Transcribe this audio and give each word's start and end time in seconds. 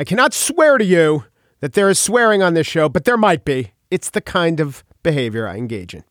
I 0.00 0.04
cannot 0.04 0.32
swear 0.32 0.78
to 0.78 0.84
you 0.84 1.26
that 1.60 1.74
there 1.74 1.90
is 1.90 1.98
swearing 1.98 2.42
on 2.42 2.54
this 2.54 2.66
show, 2.66 2.88
but 2.88 3.04
there 3.04 3.18
might 3.18 3.44
be. 3.44 3.72
It's 3.90 4.08
the 4.08 4.22
kind 4.22 4.58
of 4.58 4.82
behavior 5.02 5.46
I 5.46 5.56
engage 5.58 5.94
in. 5.94 6.04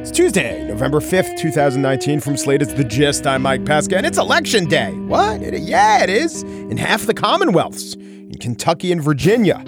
It's 0.00 0.10
Tuesday, 0.10 0.66
November 0.66 0.98
5th, 0.98 1.38
2019. 1.38 2.18
From 2.18 2.36
Slate, 2.36 2.62
it's 2.62 2.72
The 2.72 2.82
Gist. 2.82 3.24
I'm 3.24 3.42
Mike 3.42 3.64
Pesca, 3.64 3.96
and 3.96 4.04
it's 4.04 4.18
Election 4.18 4.64
Day. 4.64 4.90
What? 4.90 5.40
It, 5.40 5.56
yeah, 5.60 6.02
it 6.02 6.10
is. 6.10 6.42
In 6.42 6.76
half 6.76 7.06
the 7.06 7.14
Commonwealths, 7.14 7.94
in 7.94 8.38
Kentucky 8.40 8.90
and 8.90 9.00
Virginia. 9.00 9.62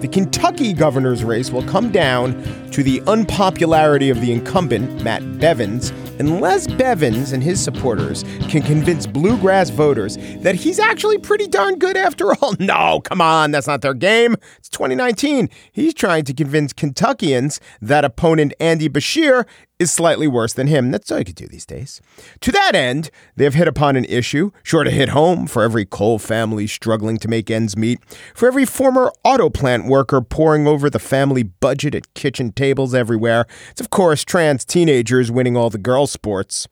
The 0.00 0.08
Kentucky 0.08 0.72
governor's 0.72 1.22
race 1.24 1.50
will 1.50 1.66
come 1.66 1.92
down 1.92 2.42
to 2.74 2.82
the 2.82 3.00
unpopularity 3.06 4.10
of 4.10 4.20
the 4.20 4.32
incumbent, 4.32 5.00
Matt 5.04 5.22
Bevins, 5.38 5.90
unless 6.18 6.66
Bevins 6.66 7.30
and 7.30 7.40
his 7.40 7.62
supporters 7.62 8.24
can 8.48 8.62
convince 8.62 9.06
bluegrass 9.06 9.70
voters 9.70 10.16
that 10.38 10.56
he's 10.56 10.80
actually 10.80 11.18
pretty 11.18 11.46
darn 11.46 11.78
good 11.78 11.96
after 11.96 12.34
all. 12.34 12.54
No, 12.64 13.00
come 13.00 13.20
on, 13.20 13.50
that's 13.50 13.66
not 13.66 13.82
their 13.82 13.94
game. 13.94 14.34
It's 14.58 14.70
2019. 14.70 15.50
He's 15.70 15.92
trying 15.92 16.24
to 16.24 16.32
convince 16.32 16.72
Kentuckians 16.72 17.60
that 17.82 18.04
opponent 18.04 18.54
Andy 18.58 18.88
Beshear 18.88 19.44
is 19.78 19.92
slightly 19.92 20.28
worse 20.28 20.52
than 20.52 20.66
him. 20.66 20.90
That's 20.90 21.10
all 21.10 21.18
you 21.18 21.24
could 21.24 21.34
do 21.34 21.46
these 21.46 21.66
days. 21.66 22.00
To 22.40 22.52
that 22.52 22.74
end, 22.74 23.10
they 23.36 23.44
have 23.44 23.54
hit 23.54 23.68
upon 23.68 23.96
an 23.96 24.04
issue, 24.04 24.50
sure 24.62 24.84
to 24.84 24.90
hit 24.90 25.10
home 25.10 25.46
for 25.46 25.62
every 25.62 25.84
coal 25.84 26.18
family 26.18 26.66
struggling 26.66 27.18
to 27.18 27.28
make 27.28 27.50
ends 27.50 27.76
meet, 27.76 27.98
for 28.34 28.46
every 28.46 28.64
former 28.64 29.12
auto 29.24 29.50
plant 29.50 29.86
worker 29.86 30.20
poring 30.20 30.66
over 30.66 30.88
the 30.88 30.98
family 30.98 31.42
budget 31.42 31.94
at 31.94 32.12
kitchen 32.14 32.52
tables 32.52 32.94
everywhere. 32.94 33.46
It's, 33.70 33.80
of 33.80 33.90
course, 33.90 34.24
trans 34.24 34.64
teenagers 34.64 35.30
winning 35.30 35.56
all 35.56 35.70
the 35.70 35.78
girl 35.78 36.06
sports. 36.06 36.68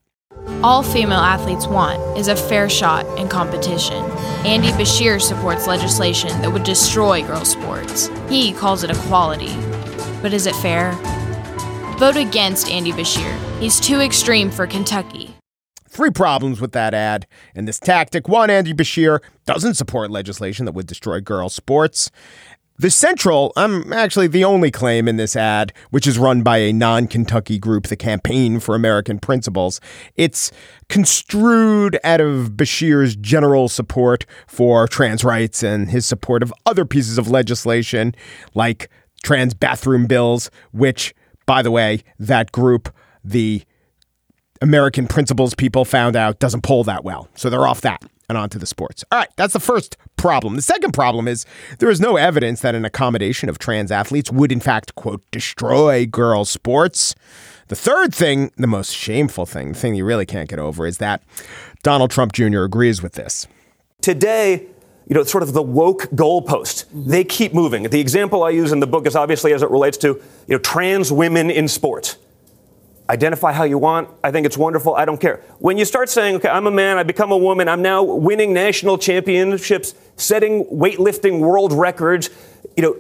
All 0.62 0.83
female 0.83 1.19
athletes 1.19 1.66
want 1.66 2.19
is 2.19 2.28
a 2.28 2.37
fair 2.37 2.69
shot 2.69 3.06
in 3.19 3.28
competition. 3.28 4.03
Andy 4.45 4.69
Beshear 4.70 5.20
supports 5.20 5.66
legislation 5.66 6.31
that 6.41 6.50
would 6.53 6.64
destroy 6.64 7.22
girls' 7.22 7.50
sports. 7.50 8.09
He 8.28 8.53
calls 8.53 8.83
it 8.83 8.91
equality. 8.91 9.55
But 10.22 10.33
is 10.33 10.47
it 10.47 10.55
fair? 10.56 10.92
Vote 12.03 12.17
against 12.17 12.69
Andy 12.69 12.91
Beshear. 12.91 13.39
He's 13.61 13.78
too 13.78 14.00
extreme 14.00 14.50
for 14.50 14.67
Kentucky. 14.67 15.36
Three 15.89 16.11
problems 16.11 16.61
with 16.61 16.72
that 16.72 16.94
ad 16.94 17.28
and 17.55 17.69
this 17.69 17.78
tactic. 17.78 18.27
One, 18.27 18.50
Andy 18.50 18.75
Beshear 18.75 19.20
doesn't 19.47 19.75
support 19.75 20.11
legislation 20.11 20.67
that 20.67 20.72
would 20.72 20.89
destroy 20.89 21.20
girls' 21.20 21.55
sports. 21.55 22.11
The 22.77 22.91
Central, 22.91 23.53
I'm 23.55 23.92
actually 23.92 24.27
the 24.27 24.42
only 24.42 24.72
claim 24.72 25.06
in 25.06 25.17
this 25.17 25.36
ad, 25.36 25.72
which 25.91 26.09
is 26.09 26.19
run 26.19 26.42
by 26.42 26.59
a 26.59 26.72
non 26.72 27.06
Kentucky 27.06 27.61
group, 27.61 27.86
the 27.86 27.94
Campaign 27.94 28.59
for 28.59 28.75
American 28.75 29.20
Principles. 29.20 29.81
It's 30.16 30.50
construed 30.89 32.00
out 32.03 32.20
of 32.20 32.55
Beshear's 32.56 33.14
general 33.14 33.69
support 33.69 34.27
for 34.48 34.89
trans 34.89 35.22
rights 35.22 35.62
and 35.62 35.89
his 35.89 36.05
support 36.05 36.42
of 36.42 36.53
other 36.66 36.84
pieces 36.84 37.16
of 37.16 37.31
legislation 37.31 38.12
like 38.55 38.91
trans 39.22 39.55
bathroom 39.55 40.06
bills, 40.06 40.50
which 40.72 41.14
by 41.47 41.62
the 41.62 41.71
way, 41.71 42.03
that 42.19 42.53
group, 42.53 42.95
the 43.25 43.62
American 44.61 45.07
Principles 45.07 45.55
people 45.55 45.84
found 45.84 46.17
out 46.17 46.39
doesn't 46.39 46.62
poll 46.62 46.84
that 46.84 47.05
well. 47.05 47.29
So 47.34 47.51
they're 47.51 47.67
off 47.67 47.81
that 47.83 48.03
and 48.29 48.39
on 48.39 48.49
to 48.51 48.59
the 48.59 48.67
sports. 48.67 49.05
All 49.11 49.19
right, 49.19 49.29
that's 49.37 49.53
the 49.53 49.61
first 49.61 49.97
problem. 50.17 50.57
The 50.57 50.62
second 50.62 50.93
problem 50.93 51.29
is 51.29 51.45
there 51.81 51.91
is 51.91 52.01
no 52.01 52.17
evidence 52.17 52.61
that 52.61 52.75
an 52.75 52.84
accommodation 52.84 53.49
of 53.49 53.59
trans 53.59 53.91
athletes 53.91 54.31
would, 54.31 54.53
in 54.53 54.61
fact, 54.61 54.95
quote, 54.95 55.23
destroy 55.31 56.07
girls' 56.07 56.49
sports. 56.49 57.15
The 57.69 57.77
third 57.77 58.15
thing, 58.15 58.51
the 58.56 58.67
most 58.67 58.95
shameful 58.95 59.47
thing, 59.47 59.73
the 59.73 59.79
thing 59.79 59.95
you 59.95 60.05
really 60.05 60.27
can't 60.27 60.49
get 60.49 60.59
over, 60.59 60.87
is 60.87 60.99
that 60.99 61.23
Donald 61.83 62.11
Trump 62.11 62.33
Jr. 62.33 62.62
agrees 62.62 63.03
with 63.03 63.15
this. 63.15 63.47
Today, 64.01 64.67
you 65.08 65.14
know, 65.14 65.25
sort 65.25 65.42
of 65.42 65.53
the 65.53 65.62
woke 65.62 66.03
goalpost. 66.14 66.86
They 66.92 67.25
keep 67.25 67.55
moving. 67.55 67.84
The 67.84 68.00
example 68.00 68.42
I 68.42 68.50
use 68.50 68.72
in 68.72 68.81
the 68.81 68.86
book 68.86 69.06
is 69.06 69.17
obviously 69.17 69.53
as 69.53 69.62
it 69.62 69.70
relates 69.70 69.98
to, 69.98 70.09
you 70.09 70.22
know, 70.49 70.59
trans 70.59 71.10
women 71.12 71.50
in 71.50 71.69
sports. 71.69 72.16
Identify 73.10 73.53
how 73.53 73.65
you 73.65 73.78
want. 73.78 74.09
I 74.22 74.31
think 74.31 74.47
it's 74.47 74.56
wonderful. 74.56 74.94
I 74.94 75.04
don't 75.04 75.21
care. 75.21 75.43
When 75.59 75.77
you 75.77 75.84
start 75.84 76.09
saying, 76.09 76.37
okay, 76.37 76.49
I'm 76.49 76.66
a 76.66 76.71
man, 76.71 76.99
I 76.99 77.03
become 77.03 77.32
a 77.32 77.37
woman, 77.37 77.69
I'm 77.69 77.82
now 77.82 78.03
winning 78.03 78.53
national 78.54 78.97
championships, 78.97 79.94
setting 80.16 80.65
weightlifting 80.66 81.41
world 81.41 81.72
records, 81.72 82.31
you 82.77 82.82
know, 82.82 82.97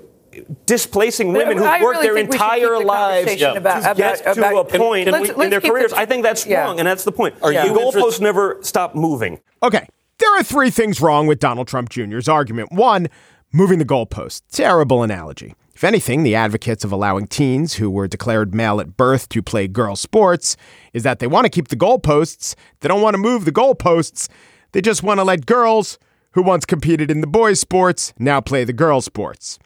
displacing 0.66 1.32
women 1.32 1.56
who've 1.56 1.66
worked 1.80 2.02
really 2.02 2.06
their 2.08 2.16
entire 2.16 2.78
the 2.78 2.80
lives 2.80 3.34
yeah. 3.36 3.52
about, 3.52 3.88
to 3.88 3.94
get 3.94 4.20
about, 4.20 4.34
to 4.34 4.40
about, 4.40 4.74
a 4.74 4.78
point 4.78 5.08
in, 5.08 5.42
in 5.42 5.50
their 5.50 5.60
careers. 5.60 5.92
The, 5.92 5.98
I 5.98 6.06
think 6.06 6.22
that's 6.22 6.46
yeah. 6.46 6.62
wrong, 6.62 6.78
and 6.78 6.86
that's 6.86 7.04
the 7.04 7.12
point. 7.12 7.36
Are 7.42 7.52
yeah. 7.52 7.68
The 7.68 7.74
goalposts 7.74 8.20
never 8.20 8.58
stop 8.62 8.94
moving. 8.94 9.40
Okay. 9.62 9.86
There 10.18 10.38
are 10.38 10.42
three 10.42 10.70
things 10.70 11.00
wrong 11.00 11.26
with 11.26 11.40
Donald 11.40 11.68
Trump 11.68 11.88
Jr.'s 11.88 12.28
argument. 12.28 12.72
One, 12.72 13.08
moving 13.52 13.78
the 13.78 13.84
goalpost. 13.84 14.42
Terrible 14.50 15.02
analogy. 15.02 15.54
If 15.74 15.84
anything, 15.84 16.22
the 16.22 16.34
advocates 16.34 16.84
of 16.84 16.92
allowing 16.92 17.26
teens 17.26 17.74
who 17.74 17.90
were 17.90 18.06
declared 18.06 18.54
male 18.54 18.80
at 18.80 18.96
birth 18.96 19.28
to 19.30 19.42
play 19.42 19.66
girl 19.66 19.96
sports 19.96 20.56
is 20.92 21.02
that 21.02 21.18
they 21.18 21.26
want 21.26 21.44
to 21.44 21.50
keep 21.50 21.68
the 21.68 21.76
goalposts. 21.76 22.54
They 22.80 22.88
don't 22.88 23.02
want 23.02 23.14
to 23.14 23.18
move 23.18 23.44
the 23.44 23.52
goalposts. 23.52 24.28
They 24.72 24.80
just 24.80 25.02
want 25.02 25.18
to 25.18 25.24
let 25.24 25.46
girls 25.46 25.98
who 26.32 26.42
once 26.42 26.64
competed 26.64 27.10
in 27.10 27.20
the 27.20 27.26
boys' 27.26 27.60
sports 27.60 28.12
now 28.18 28.40
play 28.40 28.64
the 28.64 28.72
girls' 28.72 29.06
sports. 29.06 29.58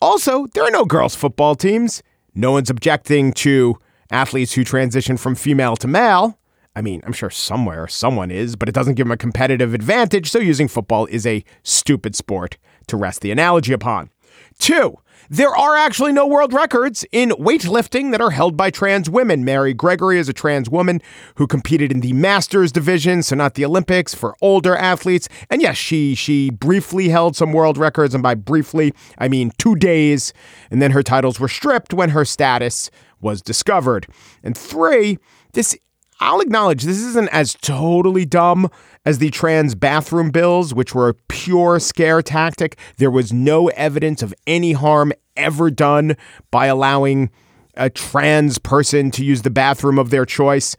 Also, 0.00 0.46
there 0.54 0.64
are 0.64 0.70
no 0.70 0.84
girls' 0.84 1.14
football 1.14 1.54
teams. 1.54 2.02
No 2.34 2.52
one's 2.52 2.70
objecting 2.70 3.32
to 3.34 3.78
athletes 4.10 4.52
who 4.54 4.64
transition 4.64 5.16
from 5.16 5.34
female 5.34 5.76
to 5.76 5.86
male. 5.86 6.38
I 6.74 6.80
mean, 6.80 7.02
I'm 7.04 7.12
sure 7.12 7.30
somewhere 7.30 7.86
someone 7.86 8.30
is, 8.30 8.56
but 8.56 8.68
it 8.68 8.74
doesn't 8.74 8.94
give 8.94 9.06
them 9.06 9.12
a 9.12 9.16
competitive 9.16 9.74
advantage, 9.74 10.30
so 10.30 10.38
using 10.38 10.68
football 10.68 11.06
is 11.06 11.26
a 11.26 11.44
stupid 11.62 12.16
sport 12.16 12.56
to 12.86 12.96
rest 12.96 13.20
the 13.20 13.30
analogy 13.30 13.72
upon. 13.72 14.10
Two, 14.58 14.96
there 15.28 15.54
are 15.54 15.76
actually 15.76 16.12
no 16.12 16.26
world 16.26 16.52
records 16.52 17.04
in 17.12 17.30
weightlifting 17.30 18.10
that 18.10 18.20
are 18.20 18.30
held 18.30 18.56
by 18.56 18.70
trans 18.70 19.08
women. 19.08 19.44
Mary 19.44 19.72
Gregory 19.72 20.18
is 20.18 20.28
a 20.28 20.32
trans 20.32 20.68
woman 20.68 21.00
who 21.36 21.46
competed 21.46 21.92
in 21.92 22.00
the 22.00 22.12
Masters 22.12 22.72
division, 22.72 23.22
so 23.22 23.36
not 23.36 23.54
the 23.54 23.64
Olympics, 23.64 24.14
for 24.14 24.34
older 24.42 24.76
athletes. 24.76 25.28
And 25.48 25.62
yes, 25.62 25.76
she 25.76 26.14
she 26.14 26.50
briefly 26.50 27.08
held 27.08 27.36
some 27.36 27.52
world 27.52 27.78
records, 27.78 28.14
and 28.14 28.22
by 28.22 28.34
briefly, 28.34 28.92
I 29.18 29.28
mean 29.28 29.52
two 29.58 29.76
days, 29.76 30.32
and 30.70 30.82
then 30.82 30.90
her 30.90 31.02
titles 31.02 31.38
were 31.38 31.48
stripped 31.48 31.94
when 31.94 32.10
her 32.10 32.24
status 32.24 32.90
was 33.20 33.42
discovered. 33.42 34.06
And 34.42 34.56
three, 34.56 35.18
this 35.52 35.76
I'll 36.24 36.40
acknowledge 36.40 36.84
this 36.84 37.02
isn't 37.02 37.30
as 37.30 37.54
totally 37.54 38.24
dumb 38.24 38.70
as 39.04 39.18
the 39.18 39.30
trans 39.30 39.74
bathroom 39.74 40.30
bills, 40.30 40.72
which 40.72 40.94
were 40.94 41.08
a 41.08 41.14
pure 41.14 41.80
scare 41.80 42.22
tactic. 42.22 42.78
There 42.98 43.10
was 43.10 43.32
no 43.32 43.70
evidence 43.70 44.22
of 44.22 44.32
any 44.46 44.70
harm 44.70 45.12
ever 45.36 45.68
done 45.68 46.16
by 46.52 46.66
allowing 46.66 47.28
a 47.76 47.90
trans 47.90 48.58
person 48.58 49.10
to 49.10 49.24
use 49.24 49.42
the 49.42 49.50
bathroom 49.50 49.98
of 49.98 50.10
their 50.10 50.24
choice. 50.24 50.76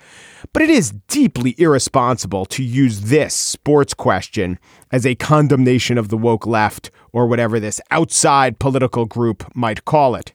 But 0.53 0.61
it 0.61 0.69
is 0.69 0.93
deeply 1.09 1.55
irresponsible 1.57 2.45
to 2.45 2.63
use 2.63 3.01
this 3.01 3.33
sports 3.33 3.93
question 3.93 4.57
as 4.93 5.05
a 5.05 5.15
condemnation 5.15 5.97
of 5.97 6.07
the 6.07 6.17
woke 6.17 6.47
left 6.47 6.89
or 7.11 7.27
whatever 7.27 7.59
this 7.59 7.81
outside 7.91 8.59
political 8.59 9.05
group 9.05 9.53
might 9.53 9.83
call 9.83 10.15
it. 10.15 10.31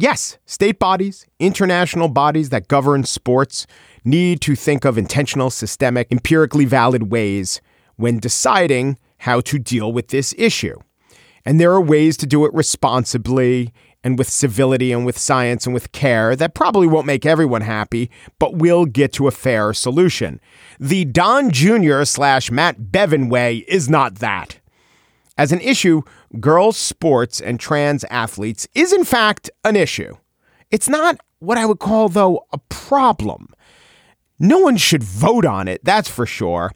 Yes, 0.00 0.38
state 0.46 0.78
bodies, 0.78 1.26
international 1.38 2.08
bodies 2.08 2.48
that 2.48 2.68
govern 2.68 3.04
sports 3.04 3.66
need 4.02 4.40
to 4.40 4.56
think 4.56 4.86
of 4.86 4.96
intentional, 4.96 5.50
systemic, 5.50 6.10
empirically 6.10 6.64
valid 6.64 7.10
ways 7.10 7.60
when 7.96 8.18
deciding 8.18 8.96
how 9.18 9.42
to 9.42 9.58
deal 9.58 9.92
with 9.92 10.08
this 10.08 10.34
issue. 10.38 10.78
And 11.44 11.60
there 11.60 11.70
are 11.72 11.82
ways 11.82 12.16
to 12.16 12.26
do 12.26 12.46
it 12.46 12.54
responsibly 12.54 13.74
and 14.02 14.16
with 14.16 14.30
civility 14.30 14.90
and 14.90 15.04
with 15.04 15.18
science 15.18 15.66
and 15.66 15.74
with 15.74 15.92
care 15.92 16.34
that 16.34 16.54
probably 16.54 16.86
won't 16.86 17.06
make 17.06 17.26
everyone 17.26 17.60
happy, 17.60 18.10
but 18.38 18.54
will 18.54 18.86
get 18.86 19.12
to 19.12 19.28
a 19.28 19.30
fair 19.30 19.74
solution. 19.74 20.40
The 20.78 21.04
Don 21.04 21.50
Jr. 21.50 22.04
slash 22.04 22.50
Matt 22.50 22.84
Bevin 22.84 23.28
way 23.28 23.66
is 23.68 23.90
not 23.90 24.14
that. 24.14 24.60
As 25.40 25.52
an 25.52 25.60
issue, 25.62 26.02
girls' 26.38 26.76
sports 26.76 27.40
and 27.40 27.58
trans 27.58 28.04
athletes 28.10 28.68
is 28.74 28.92
in 28.92 29.04
fact 29.04 29.48
an 29.64 29.74
issue. 29.74 30.18
It's 30.70 30.86
not 30.86 31.18
what 31.38 31.56
I 31.56 31.64
would 31.64 31.78
call, 31.78 32.10
though, 32.10 32.44
a 32.52 32.58
problem. 32.68 33.48
No 34.38 34.58
one 34.58 34.76
should 34.76 35.02
vote 35.02 35.46
on 35.46 35.66
it, 35.66 35.82
that's 35.82 36.10
for 36.10 36.26
sure. 36.26 36.72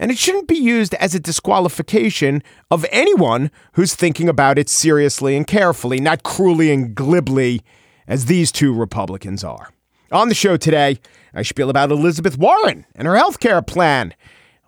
And 0.00 0.10
it 0.10 0.18
shouldn't 0.18 0.48
be 0.48 0.56
used 0.56 0.94
as 0.94 1.14
a 1.14 1.20
disqualification 1.20 2.42
of 2.72 2.84
anyone 2.90 3.52
who's 3.74 3.94
thinking 3.94 4.28
about 4.28 4.58
it 4.58 4.68
seriously 4.68 5.36
and 5.36 5.46
carefully, 5.46 6.00
not 6.00 6.24
cruelly 6.24 6.72
and 6.72 6.96
glibly 6.96 7.62
as 8.08 8.24
these 8.24 8.50
two 8.50 8.74
Republicans 8.74 9.44
are. 9.44 9.70
On 10.10 10.28
the 10.28 10.34
show 10.34 10.56
today, 10.56 10.98
I 11.32 11.42
spiel 11.42 11.70
about 11.70 11.92
Elizabeth 11.92 12.36
Warren 12.36 12.84
and 12.96 13.06
her 13.06 13.16
health 13.16 13.38
care 13.38 13.62
plan 13.62 14.12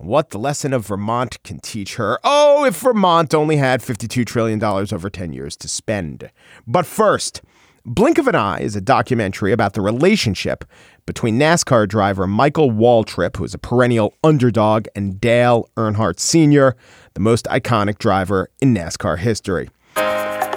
and 0.00 0.08
what 0.08 0.31
the 0.31 0.38
lesson 0.38 0.73
of 0.73 0.87
Vermont 0.87 1.43
can 1.44 1.61
teach 1.61 1.97
her. 1.97 2.19
Oh, 2.25 2.64
if 2.64 2.81
Vermont 2.81 3.35
only 3.35 3.56
had 3.56 3.81
$52 3.81 4.26
trillion 4.26 4.62
over 4.64 5.11
10 5.11 5.32
years 5.32 5.56
to 5.58 5.69
spend. 5.69 6.31
But 6.67 6.87
first, 6.87 7.43
Blink 7.85 8.19
of 8.19 8.26
an 8.26 8.35
Eye 8.35 8.61
is 8.61 8.76
a 8.76 8.81
documentary 8.81 9.52
about 9.52 9.75
the 9.75 9.81
relationship 9.81 10.64
between 11.06 11.38
NASCAR 11.38 11.88
driver 11.88 12.26
Michael 12.26 12.70
Waltrip, 12.70 13.37
who 13.37 13.44
is 13.44 13.55
a 13.55 13.58
perennial 13.58 14.14
underdog, 14.23 14.87
and 14.94 15.20
Dale 15.20 15.69
Earnhardt 15.76 16.19
Sr., 16.19 16.76
the 17.14 17.20
most 17.20 17.47
iconic 17.47 17.99
driver 17.99 18.49
in 18.61 18.75
NASCAR 18.75 19.19
history. 19.19 19.70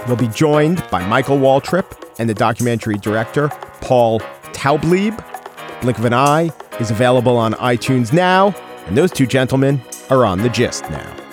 We'll 0.08 0.18
be 0.18 0.28
joined 0.28 0.84
by 0.92 1.06
Michael 1.08 1.38
Waltrip 1.38 2.20
and 2.20 2.30
the 2.30 2.34
documentary 2.34 2.98
director, 2.98 3.48
Paul 3.82 4.20
Taublieb. 4.52 5.18
Blink 5.82 5.98
of 5.98 6.06
an 6.06 6.14
Eye 6.14 6.52
is 6.80 6.92
available 6.92 7.38
on 7.38 7.54
iTunes 7.54 8.12
now, 8.14 8.54
and 8.88 8.98
those 8.98 9.12
two 9.12 9.26
gentlemen 9.26 9.82
are 10.10 10.26
on 10.26 10.40
the 10.40 10.50
gist 10.50 10.90
now. 10.90 11.24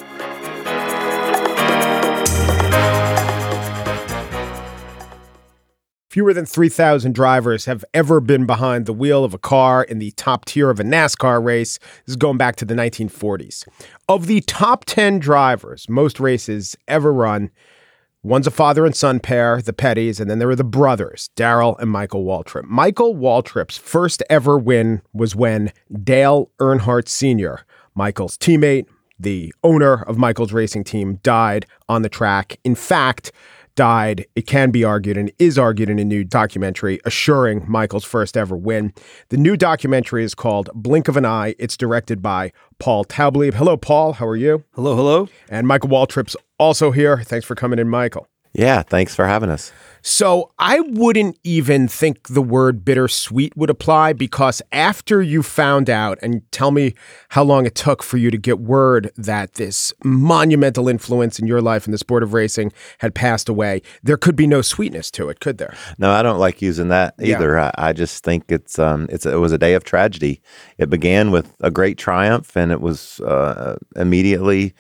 Fewer 6.11 6.35
than 6.35 6.45
3,000 6.45 7.15
drivers 7.15 7.67
have 7.67 7.85
ever 7.95 8.19
been 8.19 8.45
behind 8.45 8.85
the 8.85 8.93
wheel 8.93 9.23
of 9.23 9.33
a 9.33 9.39
car 9.39 9.85
in 9.85 10.01
the 10.01 10.11
top 10.13 10.45
tier 10.45 10.69
of 10.69 10.81
a 10.81 10.83
NASCAR 10.83 11.41
race. 11.41 11.79
This 11.79 12.15
is 12.15 12.17
going 12.17 12.37
back 12.37 12.57
to 12.57 12.65
the 12.65 12.75
1940s. 12.75 13.65
Of 14.09 14.27
the 14.27 14.41
top 14.41 14.85
10 14.87 15.21
drivers 15.21 15.89
most 15.89 16.19
races 16.19 16.77
ever 16.89 17.13
run, 17.13 17.49
one's 18.23 18.47
a 18.47 18.51
father 18.51 18.85
and 18.85 18.95
son 18.95 19.21
pair, 19.21 19.63
the 19.63 19.73
Pettys, 19.73 20.21
and 20.21 20.31
then 20.31 20.39
there 20.39 20.49
were 20.49 20.57
the 20.57 20.65
brothers, 20.65 21.31
Darrell 21.37 21.77
and 21.79 21.91
Michael 21.91 22.25
Waltrip. 22.25 22.65
Michael 22.65 23.15
Waltrip's 23.15 23.79
first 23.79 24.23
ever 24.29 24.59
win 24.59 25.03
was 25.13 25.35
when 25.35 25.73
Dale 26.03 26.51
Earnhardt 26.61 27.09
Sr., 27.09 27.65
Michael's 27.95 28.37
teammate, 28.39 28.87
the 29.19 29.53
owner 29.63 30.03
of 30.03 30.17
Michael's 30.17 30.53
racing 30.53 30.85
team, 30.85 31.17
died 31.23 31.67
on 31.89 32.03
the 32.03 32.09
track. 32.09 32.59
In 32.65 32.75
fact, 32.75 33.33
died, 33.81 34.27
it 34.37 34.47
can 34.47 34.71
be 34.71 34.85
argued 34.85 35.17
and 35.17 35.33
is 35.39 35.59
argued 35.59 35.89
in 35.89 35.99
a 35.99 36.05
new 36.05 36.23
documentary 36.23 37.01
assuring 37.07 37.65
Michael's 37.67 38.05
first 38.05 38.37
ever 38.37 38.55
win. 38.55 38.93
The 39.31 39.39
new 39.39 39.57
documentary 39.57 40.23
is 40.23 40.35
called 40.35 40.69
Blink 40.75 41.09
of 41.09 41.17
an 41.17 41.25
Eye. 41.25 41.55
It's 41.59 41.79
directed 41.79 42.21
by 42.21 42.53
Paul 42.79 43.07
Taublieb. 43.07 43.55
Hello, 43.55 43.79
Paul. 43.79 44.13
How 44.13 44.27
are 44.27 44.37
you? 44.37 44.65
Hello, 44.75 44.95
hello. 44.95 45.31
And 45.49 45.67
Michael 45.67 45.89
Waltrip's 45.89 46.37
also 46.59 46.91
here. 46.91 47.23
Thanks 47.23 47.47
for 47.47 47.55
coming 47.55 47.79
in, 47.79 47.89
Michael. 47.89 48.29
Yeah, 48.53 48.83
thanks 48.83 49.15
for 49.15 49.27
having 49.27 49.51
us. 49.51 49.73
So 50.03 50.51
I 50.59 50.81
wouldn't 50.81 51.39
even 51.45 51.87
think 51.87 52.29
the 52.29 52.43
word 52.43 52.85
bittersweet 52.85 53.57
would 53.57 53.71
apply 53.71 54.15
because 54.15 54.63
after 54.73 55.21
you 55.21 55.43
found 55.43 55.91
out, 55.91 56.19
and 56.23 56.51
tell 56.53 56.71
me 56.71 56.95
how 57.31 57.45
long 57.45 57.67
it 57.67 57.75
took 57.75 58.03
for 58.03 58.17
you 58.17 58.31
to 58.31 58.39
get 58.39 58.61
word 58.61 59.11
that 59.17 59.55
this 59.55 59.93
monumental 60.03 60.89
influence 60.89 61.39
in 61.39 61.47
your 61.47 61.61
life 61.61 61.87
in 61.87 61.93
the 61.93 61.99
sport 61.99 62.23
of 62.23 62.33
racing 62.33 62.73
had 62.99 63.15
passed 63.15 63.49
away, 63.49 63.83
there 64.03 64.17
could 64.17 64.37
be 64.37 64.47
no 64.47 64.63
sweetness 64.63 65.11
to 65.13 65.29
it, 65.29 65.41
could 65.41 65.59
there? 65.59 65.75
No, 65.99 66.11
I 66.11 66.23
don't 66.23 66.39
like 66.39 66.63
using 66.63 66.89
that 66.89 67.15
either. 67.21 67.57
Yeah. 67.57 67.71
I, 67.77 67.91
I, 67.91 67.93
just 67.93 68.25
think 68.25 68.45
it's 68.49 68.79
um, 68.79 69.07
it's 69.11 69.27
it 69.27 69.39
was 69.39 69.53
a 69.53 69.59
day 69.59 69.75
of 69.75 69.85
tragedy. 69.85 70.41
It 70.79 70.89
began 70.89 71.31
with 71.31 71.55
a 71.61 71.71
great 71.71 71.99
triumph, 71.99 72.57
and 72.57 72.73
it 72.73 72.81
was 72.81 73.21
uh, 73.21 73.77
immediately 73.97 74.75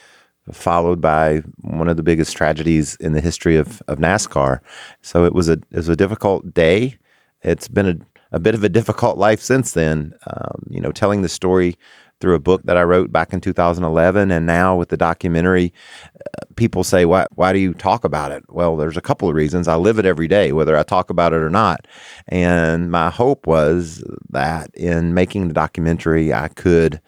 followed 0.53 1.01
by 1.01 1.43
one 1.63 1.89
of 1.89 1.97
the 1.97 2.03
biggest 2.03 2.37
tragedies 2.37 2.97
in 2.97 3.13
the 3.13 3.21
history 3.21 3.57
of, 3.57 3.83
of 3.89 3.99
NASCAR. 3.99 4.61
So 5.03 5.25
it 5.25 5.35
was 5.35 5.49
a 5.49 5.53
it 5.53 5.77
was 5.77 5.89
a 5.89 5.97
difficult 5.97 6.53
day. 6.53 6.99
It's 7.43 7.69
been 7.69 7.89
a, 7.89 8.37
a 8.37 8.41
bit 8.41 8.55
of 8.55 8.65
a 8.65 8.69
difficult 8.69 9.19
life 9.19 9.41
since 9.41 9.73
then. 9.73 10.15
Um, 10.27 10.67
you 10.69 10.81
know, 10.81 10.93
telling 10.93 11.23
the 11.23 11.29
story 11.29 11.77
through 12.21 12.35
a 12.35 12.41
book 12.41 12.63
that 12.65 12.77
I 12.77 12.83
wrote 12.83 13.11
back 13.11 13.33
in 13.33 13.41
2011, 13.41 14.31
and 14.31 14.45
now 14.47 14.77
with 14.77 14.91
the 14.91 14.97
documentary, 14.97 15.73
uh, 16.17 16.45
people 16.57 16.85
say, 16.85 17.05
"Why 17.05 17.27
why 17.35 17.53
do 17.53 17.59
you 17.59 17.73
talk 17.75 18.05
about 18.05 18.33
it?" 18.33 18.45
Well, 18.49 18.77
there's 18.77 18.97
a 18.97 19.03
couple 19.03 19.29
of 19.29 19.35
reasons. 19.35 19.69
I 19.69 19.77
live 19.77 19.99
it 19.99 20.07
every 20.07 20.29
day, 20.29 20.53
whether 20.53 20.77
I 20.77 20.83
talk 20.83 21.11
about 21.11 21.33
it 21.33 21.41
or 21.41 21.51
not. 21.51 21.87
And 22.29 22.91
my 22.91 23.11
hope 23.11 23.47
was 23.47 24.05
that 24.31 24.71
in 24.75 25.15
making 25.15 25.49
the 25.49 25.55
documentary, 25.55 26.33
I 26.33 26.49
could 26.49 27.01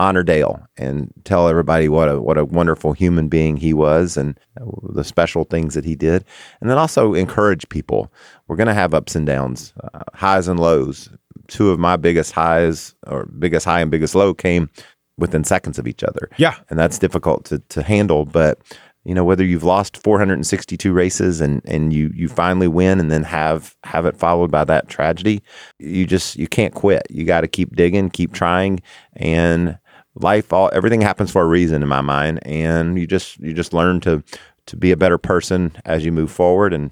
honor 0.00 0.22
Dale 0.22 0.66
and 0.78 1.12
tell 1.24 1.46
everybody 1.46 1.88
what 1.88 2.08
a 2.08 2.20
what 2.20 2.38
a 2.38 2.44
wonderful 2.44 2.94
human 2.94 3.28
being 3.28 3.58
he 3.58 3.74
was 3.74 4.16
and 4.16 4.38
the 4.82 5.04
special 5.04 5.44
things 5.44 5.74
that 5.74 5.84
he 5.84 5.94
did, 5.94 6.24
and 6.60 6.70
then 6.70 6.78
also 6.78 7.12
encourage 7.14 7.68
people. 7.68 8.10
We're 8.48 8.56
going 8.56 8.66
to 8.66 8.74
have 8.74 8.94
ups 8.94 9.14
and 9.14 9.26
downs, 9.26 9.74
uh, 9.94 10.00
highs 10.14 10.48
and 10.48 10.58
lows. 10.58 11.10
Two 11.48 11.70
of 11.70 11.78
my 11.78 11.96
biggest 11.96 12.32
highs, 12.32 12.94
or 13.06 13.26
biggest 13.26 13.66
high 13.66 13.80
and 13.80 13.90
biggest 13.90 14.14
low, 14.14 14.32
came 14.32 14.70
within 15.18 15.44
seconds 15.44 15.78
of 15.78 15.86
each 15.86 16.02
other. 16.02 16.30
Yeah, 16.38 16.56
and 16.70 16.78
that's 16.78 16.98
difficult 16.98 17.44
to 17.46 17.58
to 17.58 17.82
handle, 17.82 18.24
but 18.24 18.58
you 19.04 19.14
know 19.14 19.24
whether 19.24 19.44
you've 19.44 19.64
lost 19.64 19.96
462 19.96 20.92
races 20.92 21.40
and 21.40 21.62
and 21.64 21.92
you 21.92 22.10
you 22.14 22.28
finally 22.28 22.68
win 22.68 23.00
and 23.00 23.10
then 23.10 23.22
have 23.22 23.76
have 23.84 24.04
it 24.06 24.16
followed 24.16 24.50
by 24.50 24.64
that 24.64 24.88
tragedy 24.88 25.42
you 25.78 26.06
just 26.06 26.36
you 26.36 26.46
can't 26.46 26.74
quit 26.74 27.06
you 27.10 27.24
got 27.24 27.40
to 27.40 27.48
keep 27.48 27.74
digging 27.74 28.10
keep 28.10 28.32
trying 28.32 28.80
and 29.14 29.78
life 30.14 30.52
all 30.52 30.70
everything 30.72 31.00
happens 31.00 31.30
for 31.30 31.42
a 31.42 31.46
reason 31.46 31.82
in 31.82 31.88
my 31.88 32.00
mind 32.00 32.40
and 32.42 32.98
you 32.98 33.06
just 33.06 33.38
you 33.38 33.52
just 33.54 33.72
learn 33.72 34.00
to 34.00 34.22
to 34.66 34.76
be 34.76 34.90
a 34.90 34.96
better 34.96 35.18
person 35.18 35.72
as 35.84 36.04
you 36.04 36.12
move 36.12 36.30
forward 36.30 36.72
and 36.72 36.90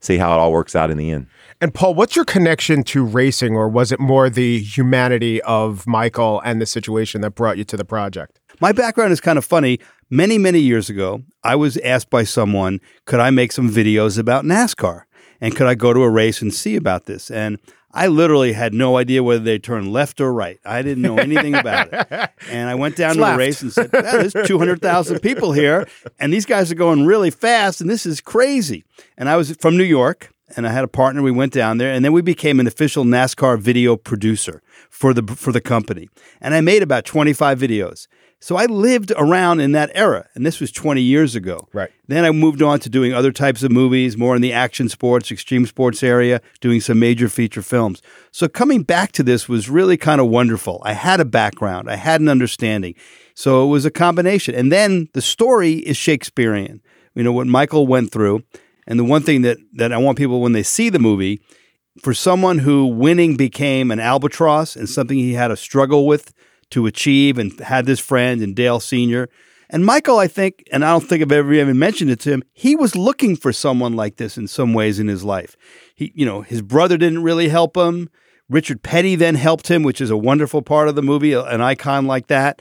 see 0.00 0.18
how 0.18 0.32
it 0.32 0.38
all 0.38 0.52
works 0.52 0.76
out 0.76 0.90
in 0.90 0.98
the 0.98 1.10
end. 1.10 1.26
And 1.60 1.72
Paul, 1.72 1.94
what's 1.94 2.16
your 2.16 2.24
connection 2.24 2.82
to 2.84 3.04
racing 3.04 3.54
or 3.54 3.68
was 3.68 3.92
it 3.92 4.00
more 4.00 4.28
the 4.28 4.60
humanity 4.60 5.40
of 5.42 5.86
Michael 5.86 6.40
and 6.44 6.60
the 6.60 6.66
situation 6.66 7.20
that 7.22 7.30
brought 7.30 7.56
you 7.58 7.64
to 7.64 7.76
the 7.76 7.84
project? 7.84 8.40
My 8.60 8.72
background 8.72 9.12
is 9.12 9.20
kind 9.20 9.38
of 9.38 9.44
funny. 9.44 9.78
Many, 10.10 10.38
many 10.38 10.60
years 10.60 10.90
ago, 10.90 11.22
I 11.42 11.56
was 11.56 11.76
asked 11.78 12.10
by 12.10 12.24
someone, 12.24 12.80
could 13.04 13.20
I 13.20 13.30
make 13.30 13.52
some 13.52 13.70
videos 13.70 14.18
about 14.18 14.44
NASCAR? 14.44 15.04
And 15.40 15.56
could 15.56 15.66
I 15.66 15.74
go 15.74 15.92
to 15.92 16.02
a 16.02 16.10
race 16.10 16.40
and 16.40 16.54
see 16.54 16.76
about 16.76 17.06
this? 17.06 17.30
And 17.30 17.58
I 17.96 18.08
literally 18.08 18.52
had 18.52 18.74
no 18.74 18.96
idea 18.96 19.22
whether 19.22 19.42
they 19.42 19.58
turned 19.58 19.92
left 19.92 20.20
or 20.20 20.32
right. 20.32 20.58
I 20.64 20.82
didn't 20.82 21.02
know 21.02 21.16
anything 21.16 21.54
about 21.54 21.88
it. 21.92 22.30
And 22.50 22.68
I 22.68 22.74
went 22.74 22.96
down 22.96 23.10
it's 23.10 23.16
to 23.16 23.22
left. 23.22 23.34
the 23.34 23.38
race 23.38 23.62
and 23.62 23.72
said, 23.72 23.90
There's 23.90 24.32
200,000 24.46 25.20
people 25.20 25.52
here, 25.52 25.86
and 26.18 26.32
these 26.32 26.44
guys 26.44 26.70
are 26.70 26.74
going 26.74 27.06
really 27.06 27.30
fast, 27.30 27.80
and 27.80 27.88
this 27.88 28.04
is 28.04 28.20
crazy. 28.20 28.84
And 29.16 29.28
I 29.28 29.36
was 29.36 29.56
from 29.56 29.76
New 29.78 29.84
York, 29.84 30.30
and 30.56 30.66
I 30.66 30.72
had 30.72 30.84
a 30.84 30.88
partner. 30.88 31.22
We 31.22 31.30
went 31.30 31.52
down 31.52 31.78
there, 31.78 31.92
and 31.92 32.04
then 32.04 32.12
we 32.12 32.20
became 32.20 32.60
an 32.60 32.66
official 32.66 33.04
NASCAR 33.04 33.58
video 33.58 33.96
producer 33.96 34.60
for 34.90 35.14
the 35.14 35.22
for 35.34 35.52
the 35.52 35.60
company. 35.60 36.08
And 36.40 36.54
I 36.54 36.60
made 36.60 36.82
about 36.82 37.04
25 37.06 37.58
videos. 37.58 38.06
So 38.44 38.56
I 38.56 38.66
lived 38.66 39.10
around 39.16 39.60
in 39.60 39.72
that 39.72 39.90
era, 39.94 40.28
and 40.34 40.44
this 40.44 40.60
was 40.60 40.70
20 40.70 41.00
years 41.00 41.34
ago. 41.34 41.66
Right. 41.72 41.90
Then 42.08 42.26
I 42.26 42.30
moved 42.30 42.60
on 42.60 42.78
to 42.80 42.90
doing 42.90 43.14
other 43.14 43.32
types 43.32 43.62
of 43.62 43.72
movies, 43.72 44.18
more 44.18 44.36
in 44.36 44.42
the 44.42 44.52
action 44.52 44.90
sports, 44.90 45.30
extreme 45.30 45.64
sports 45.64 46.02
area, 46.02 46.42
doing 46.60 46.82
some 46.82 46.98
major 46.98 47.30
feature 47.30 47.62
films. 47.62 48.02
So 48.32 48.46
coming 48.46 48.82
back 48.82 49.12
to 49.12 49.22
this 49.22 49.48
was 49.48 49.70
really 49.70 49.96
kind 49.96 50.20
of 50.20 50.26
wonderful. 50.26 50.82
I 50.84 50.92
had 50.92 51.20
a 51.20 51.24
background, 51.24 51.90
I 51.90 51.96
had 51.96 52.20
an 52.20 52.28
understanding. 52.28 52.96
So 53.34 53.64
it 53.64 53.68
was 53.68 53.86
a 53.86 53.90
combination. 53.90 54.54
And 54.54 54.70
then 54.70 55.08
the 55.14 55.22
story 55.22 55.76
is 55.76 55.96
Shakespearean. 55.96 56.82
You 57.14 57.22
know, 57.22 57.32
what 57.32 57.46
Michael 57.46 57.86
went 57.86 58.12
through. 58.12 58.42
And 58.86 58.98
the 58.98 59.04
one 59.04 59.22
thing 59.22 59.40
that, 59.40 59.56
that 59.72 59.90
I 59.90 59.96
want 59.96 60.18
people, 60.18 60.42
when 60.42 60.52
they 60.52 60.62
see 60.62 60.90
the 60.90 60.98
movie, 60.98 61.40
for 62.02 62.12
someone 62.12 62.58
who 62.58 62.88
winning 62.88 63.38
became 63.38 63.90
an 63.90 64.00
albatross 64.00 64.76
and 64.76 64.86
something 64.86 65.16
he 65.16 65.32
had 65.32 65.50
a 65.50 65.56
struggle 65.56 66.06
with 66.06 66.34
to 66.70 66.86
achieve 66.86 67.38
and 67.38 67.58
had 67.60 67.86
this 67.86 68.00
friend 68.00 68.42
and 68.42 68.54
Dale 68.54 68.80
Sr. 68.80 69.28
And 69.70 69.84
Michael, 69.84 70.18
I 70.18 70.28
think, 70.28 70.64
and 70.70 70.84
I 70.84 70.92
don't 70.92 71.08
think 71.08 71.22
I've 71.22 71.32
ever 71.32 71.52
even 71.52 71.78
mentioned 71.78 72.10
it 72.10 72.20
to 72.20 72.30
him, 72.30 72.42
he 72.52 72.76
was 72.76 72.94
looking 72.94 73.34
for 73.34 73.52
someone 73.52 73.94
like 73.94 74.16
this 74.16 74.36
in 74.36 74.46
some 74.46 74.74
ways 74.74 74.98
in 74.98 75.08
his 75.08 75.24
life. 75.24 75.56
He, 75.94 76.12
you 76.14 76.26
know, 76.26 76.42
his 76.42 76.62
brother 76.62 76.96
didn't 76.96 77.22
really 77.22 77.48
help 77.48 77.76
him. 77.76 78.08
Richard 78.48 78.82
Petty 78.82 79.16
then 79.16 79.34
helped 79.36 79.68
him, 79.68 79.82
which 79.82 80.00
is 80.00 80.10
a 80.10 80.16
wonderful 80.16 80.62
part 80.62 80.88
of 80.88 80.96
the 80.96 81.02
movie, 81.02 81.32
an 81.32 81.60
icon 81.60 82.06
like 82.06 82.26
that. 82.26 82.60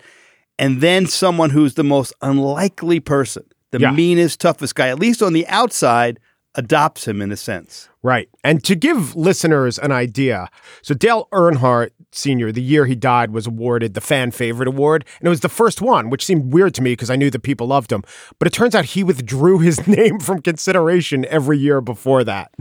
And 0.57 0.81
then 0.81 1.07
someone 1.07 1.49
who's 1.49 1.73
the 1.73 1.83
most 1.83 2.13
unlikely 2.21 2.99
person, 2.99 3.43
the 3.71 3.79
yeah. 3.79 3.91
meanest, 3.91 4.39
toughest 4.39 4.75
guy, 4.75 4.87
at 4.87 4.99
least 4.99 5.21
on 5.21 5.33
the 5.33 5.47
outside, 5.47 6.19
adopts 6.55 7.07
him 7.07 7.21
in 7.21 7.31
a 7.31 7.37
sense. 7.37 7.89
Right. 8.01 8.29
And 8.43 8.63
to 8.65 8.75
give 8.75 9.15
listeners 9.15 9.79
an 9.79 9.91
idea, 9.91 10.49
so 10.81 10.93
Dale 10.93 11.27
Earnhardt 11.31 11.91
Sr., 12.11 12.51
the 12.51 12.61
year 12.61 12.85
he 12.85 12.95
died, 12.95 13.31
was 13.31 13.47
awarded 13.47 13.93
the 13.93 14.01
Fan 14.01 14.31
Favorite 14.31 14.67
Award. 14.67 15.05
And 15.19 15.27
it 15.27 15.29
was 15.29 15.39
the 15.39 15.49
first 15.49 15.81
one, 15.81 16.09
which 16.09 16.25
seemed 16.25 16.53
weird 16.53 16.73
to 16.75 16.81
me 16.81 16.91
because 16.91 17.09
I 17.09 17.15
knew 17.15 17.29
that 17.29 17.43
people 17.43 17.67
loved 17.67 17.91
him. 17.91 18.03
But 18.39 18.47
it 18.47 18.53
turns 18.53 18.75
out 18.75 18.85
he 18.85 19.03
withdrew 19.03 19.59
his 19.59 19.87
name 19.87 20.19
from 20.19 20.41
consideration 20.41 21.25
every 21.25 21.57
year 21.57 21.81
before 21.81 22.23
that. 22.23 22.51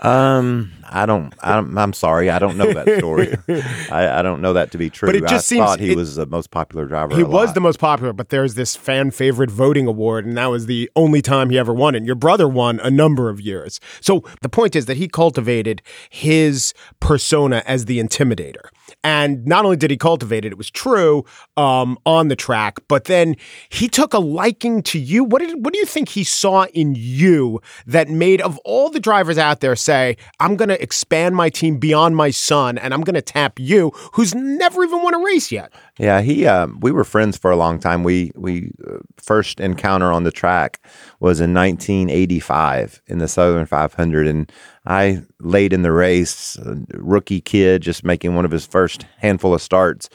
Um, 0.00 0.72
I 0.88 1.06
don't. 1.06 1.34
I'm, 1.42 1.76
I'm 1.76 1.92
sorry. 1.92 2.30
I 2.30 2.38
don't 2.38 2.56
know 2.56 2.72
that 2.72 2.98
story. 2.98 3.36
I, 3.90 4.20
I, 4.20 4.22
don't 4.22 4.40
know 4.40 4.52
that 4.52 4.70
to 4.70 4.78
be 4.78 4.90
true. 4.90 5.08
But 5.08 5.16
it 5.16 5.22
just 5.22 5.46
I 5.50 5.56
seems 5.56 5.64
thought 5.66 5.80
he 5.80 5.90
it, 5.90 5.96
was 5.96 6.14
the 6.14 6.26
most 6.26 6.52
popular 6.52 6.86
driver. 6.86 7.16
He 7.16 7.24
was 7.24 7.52
the 7.52 7.60
most 7.60 7.80
popular, 7.80 8.12
but 8.12 8.28
there's 8.28 8.54
this 8.54 8.76
fan 8.76 9.10
favorite 9.10 9.50
voting 9.50 9.88
award, 9.88 10.24
and 10.24 10.36
that 10.36 10.46
was 10.46 10.66
the 10.66 10.88
only 10.94 11.20
time 11.20 11.50
he 11.50 11.58
ever 11.58 11.74
won 11.74 11.96
it. 11.96 11.98
And 11.98 12.06
your 12.06 12.14
brother 12.14 12.46
won 12.46 12.78
a 12.80 12.92
number 12.92 13.28
of 13.28 13.40
years. 13.40 13.80
So 14.00 14.22
the 14.40 14.48
point 14.48 14.76
is 14.76 14.86
that 14.86 14.98
he 14.98 15.08
cultivated 15.08 15.82
his 16.10 16.74
persona 17.00 17.64
as 17.66 17.86
the 17.86 17.98
intimidator. 17.98 18.68
And 19.04 19.46
not 19.46 19.64
only 19.64 19.76
did 19.76 19.90
he 19.90 19.96
cultivate 19.96 20.44
it, 20.44 20.52
it 20.52 20.58
was 20.58 20.70
true 20.70 21.24
um, 21.56 21.96
on 22.04 22.28
the 22.28 22.36
track, 22.36 22.78
but 22.88 23.04
then 23.04 23.36
he 23.68 23.88
took 23.88 24.12
a 24.12 24.18
liking 24.18 24.82
to 24.84 24.98
you. 24.98 25.22
What 25.24 25.40
did 25.40 25.64
what 25.64 25.72
do 25.72 25.78
you 25.78 25.86
think 25.86 26.08
he 26.08 26.24
saw 26.24 26.64
in 26.74 26.94
you 26.96 27.60
that 27.86 28.08
made 28.08 28.40
of 28.40 28.58
all 28.64 28.90
the 28.90 29.00
drivers 29.00 29.38
out 29.38 29.60
there 29.60 29.76
say, 29.76 30.16
I'm 30.40 30.56
going 30.56 30.68
to 30.68 30.82
expand 30.82 31.36
my 31.36 31.48
team 31.48 31.78
beyond 31.78 32.16
my 32.16 32.30
son 32.30 32.76
and 32.76 32.92
I'm 32.92 33.02
going 33.02 33.14
to 33.14 33.22
tap 33.22 33.58
you, 33.58 33.92
who's 34.14 34.34
never 34.34 34.82
even 34.82 35.02
won 35.02 35.14
a 35.14 35.18
race 35.18 35.52
yet? 35.52 35.72
Yeah, 35.98 36.20
he. 36.20 36.46
Uh, 36.46 36.68
we 36.80 36.92
were 36.92 37.04
friends 37.04 37.36
for 37.36 37.50
a 37.50 37.56
long 37.56 37.80
time. 37.80 38.04
We 38.04 38.30
we 38.36 38.70
uh, 38.86 38.98
first 39.16 39.58
encounter 39.58 40.12
on 40.12 40.22
the 40.22 40.30
track 40.30 40.80
was 41.18 41.40
in 41.40 41.52
1985 41.52 43.02
in 43.06 43.18
the 43.18 43.26
Southern 43.26 43.66
500, 43.66 44.28
and 44.28 44.50
I 44.88 45.22
late 45.38 45.74
in 45.74 45.82
the 45.82 45.92
race, 45.92 46.58
rookie 46.94 47.42
kid, 47.42 47.82
just 47.82 48.04
making 48.04 48.34
one 48.34 48.46
of 48.46 48.50
his 48.50 48.66
first 48.66 49.04
handful 49.18 49.52
of 49.52 49.60
starts, 49.60 50.08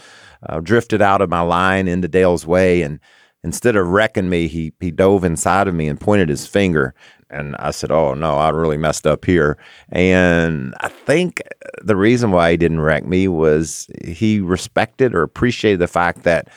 uh, 0.50 0.60
drifted 0.62 1.00
out 1.00 1.22
of 1.22 1.30
my 1.30 1.42
line 1.42 1.88
into 1.88 2.08
Dale's 2.08 2.48
way, 2.48 2.82
and 2.82 3.00
instead 3.44 3.75
of 3.75 3.88
wrecking 3.88 4.30
me, 4.30 4.48
he 4.48 4.74
he 4.80 4.89
dove 4.89 5.24
inside 5.24 5.68
of 5.68 5.75
me 5.75 5.88
and 5.88 6.01
pointed 6.01 6.27
his 6.27 6.48
finger. 6.48 6.96
And 7.30 7.56
I 7.58 7.70
said, 7.70 7.92
"Oh 7.92 8.15
no, 8.15 8.36
I 8.36 8.50
really 8.50 8.77
messed 8.77 9.06
up 9.06 9.25
here." 9.25 9.60
And 9.89 10.74
I 10.80 10.89
think 10.89 11.44
the 11.84 11.96
reason 11.96 12.32
why 12.32 12.51
he 12.51 12.58
didn't 12.58 12.82
wreck 12.82 13.06
me 13.06 13.27
was 13.27 13.88
he 14.03 14.39
respected 14.39 15.13
or 15.13 15.22
appreciated 15.22 15.80
the 15.80 15.88
fact 15.88 16.24
that 16.24 16.50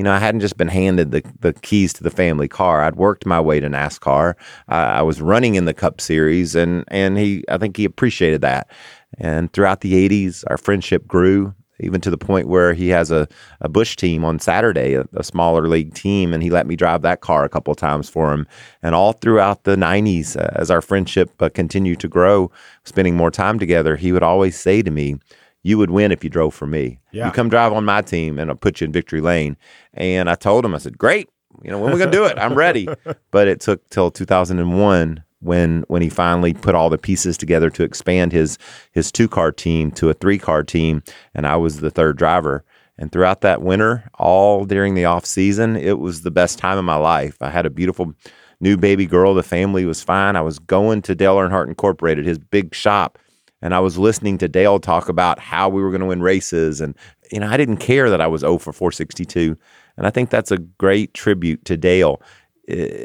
you 0.00 0.04
know, 0.04 0.14
I 0.14 0.18
hadn't 0.18 0.40
just 0.40 0.56
been 0.56 0.68
handed 0.68 1.10
the, 1.10 1.22
the 1.40 1.52
keys 1.52 1.92
to 1.92 2.02
the 2.02 2.10
family 2.10 2.48
car. 2.48 2.82
I'd 2.82 2.96
worked 2.96 3.26
my 3.26 3.38
way 3.38 3.60
to 3.60 3.68
NASCAR. 3.68 4.34
Uh, 4.66 4.72
I 4.72 5.02
was 5.02 5.20
running 5.20 5.56
in 5.56 5.66
the 5.66 5.74
Cup 5.74 6.00
Series, 6.00 6.54
and 6.54 6.84
and 6.88 7.18
he, 7.18 7.44
I 7.50 7.58
think 7.58 7.76
he 7.76 7.84
appreciated 7.84 8.40
that. 8.40 8.70
And 9.18 9.52
throughout 9.52 9.82
the 9.82 9.92
'80s, 10.08 10.42
our 10.46 10.56
friendship 10.56 11.06
grew 11.06 11.54
even 11.80 12.00
to 12.00 12.08
the 12.08 12.16
point 12.16 12.48
where 12.48 12.72
he 12.72 12.88
has 12.88 13.10
a, 13.10 13.28
a 13.60 13.68
Busch 13.68 13.94
team 13.94 14.24
on 14.24 14.38
Saturday, 14.38 14.94
a, 14.94 15.04
a, 15.16 15.22
smaller 15.22 15.68
league 15.68 15.92
team, 15.92 16.32
and 16.32 16.42
he 16.42 16.48
let 16.48 16.66
me 16.66 16.76
drive 16.76 17.02
that 17.02 17.20
car 17.20 17.44
a 17.44 17.50
couple 17.50 17.74
times 17.74 18.08
for 18.08 18.32
him. 18.32 18.46
And 18.82 18.94
all 18.94 19.12
throughout 19.12 19.64
the 19.64 19.76
90s, 19.76 20.34
uh, 20.34 20.48
as 20.56 20.70
our 20.70 20.80
friendship 20.80 21.30
uh, 21.42 21.50
continued 21.50 22.00
to 22.00 22.08
grow, 22.08 22.50
spending 22.84 23.16
more 23.16 23.30
time 23.30 23.58
together, 23.58 23.96
he 23.96 24.12
would 24.12 24.22
always 24.22 24.58
say 24.58 24.80
to 24.80 24.90
me, 24.90 25.16
you 25.62 25.78
would 25.78 25.90
win 25.90 26.12
if 26.12 26.24
you 26.24 26.30
drove 26.30 26.54
for 26.54 26.66
me. 26.66 27.00
Yeah. 27.12 27.26
You 27.26 27.32
come 27.32 27.48
drive 27.48 27.72
on 27.72 27.84
my 27.84 28.02
team 28.02 28.38
and 28.38 28.50
I'll 28.50 28.56
put 28.56 28.80
you 28.80 28.86
in 28.86 28.92
victory 28.92 29.20
lane. 29.20 29.56
And 29.94 30.30
I 30.30 30.34
told 30.34 30.64
him, 30.64 30.74
I 30.74 30.78
said, 30.78 30.98
great. 30.98 31.28
You 31.62 31.70
know, 31.70 31.78
when 31.78 31.90
are 31.90 31.94
we 31.94 31.98
going 31.98 32.10
to 32.10 32.16
do 32.16 32.24
it? 32.24 32.38
I'm 32.38 32.54
ready. 32.54 32.88
but 33.30 33.48
it 33.48 33.60
took 33.60 33.88
till 33.90 34.10
2001 34.10 35.24
when 35.40 35.84
when 35.88 36.02
he 36.02 36.08
finally 36.08 36.52
put 36.54 36.74
all 36.74 36.90
the 36.90 36.98
pieces 36.98 37.36
together 37.36 37.70
to 37.70 37.82
expand 37.82 38.32
his 38.32 38.58
his 38.92 39.10
two 39.10 39.26
car 39.26 39.50
team 39.50 39.90
to 39.92 40.10
a 40.10 40.14
three 40.14 40.38
car 40.38 40.62
team, 40.62 41.02
and 41.34 41.46
I 41.46 41.56
was 41.56 41.80
the 41.80 41.90
third 41.90 42.16
driver. 42.16 42.64
And 42.98 43.10
throughout 43.10 43.40
that 43.40 43.62
winter, 43.62 44.10
all 44.18 44.66
during 44.66 44.94
the 44.94 45.06
off 45.06 45.24
season, 45.24 45.74
it 45.74 45.98
was 45.98 46.20
the 46.20 46.30
best 46.30 46.58
time 46.58 46.76
of 46.76 46.84
my 46.84 46.96
life. 46.96 47.40
I 47.40 47.48
had 47.48 47.64
a 47.64 47.70
beautiful 47.70 48.12
new 48.60 48.76
baby 48.76 49.06
girl. 49.06 49.32
The 49.32 49.42
family 49.42 49.86
was 49.86 50.02
fine. 50.02 50.36
I 50.36 50.42
was 50.42 50.58
going 50.58 51.00
to 51.02 51.14
Dale 51.14 51.36
Earnhardt 51.36 51.68
Incorporated, 51.68 52.26
his 52.26 52.38
big 52.38 52.74
shop, 52.74 53.18
and 53.62 53.74
I 53.74 53.80
was 53.80 53.98
listening 53.98 54.38
to 54.38 54.48
Dale 54.48 54.78
talk 54.80 55.08
about 55.08 55.38
how 55.38 55.68
we 55.68 55.82
were 55.82 55.90
going 55.90 56.00
to 56.00 56.06
win 56.06 56.22
races. 56.22 56.80
And, 56.80 56.94
you 57.30 57.40
know, 57.40 57.48
I 57.48 57.56
didn't 57.56 57.78
care 57.78 58.08
that 58.10 58.20
I 58.20 58.26
was 58.26 58.40
0 58.40 58.58
for 58.58 58.72
462. 58.72 59.56
And 59.96 60.06
I 60.06 60.10
think 60.10 60.30
that's 60.30 60.50
a 60.50 60.58
great 60.58 61.14
tribute 61.14 61.64
to 61.66 61.76
Dale. 61.76 62.22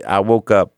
I 0.07 0.19
woke 0.19 0.51
up 0.51 0.73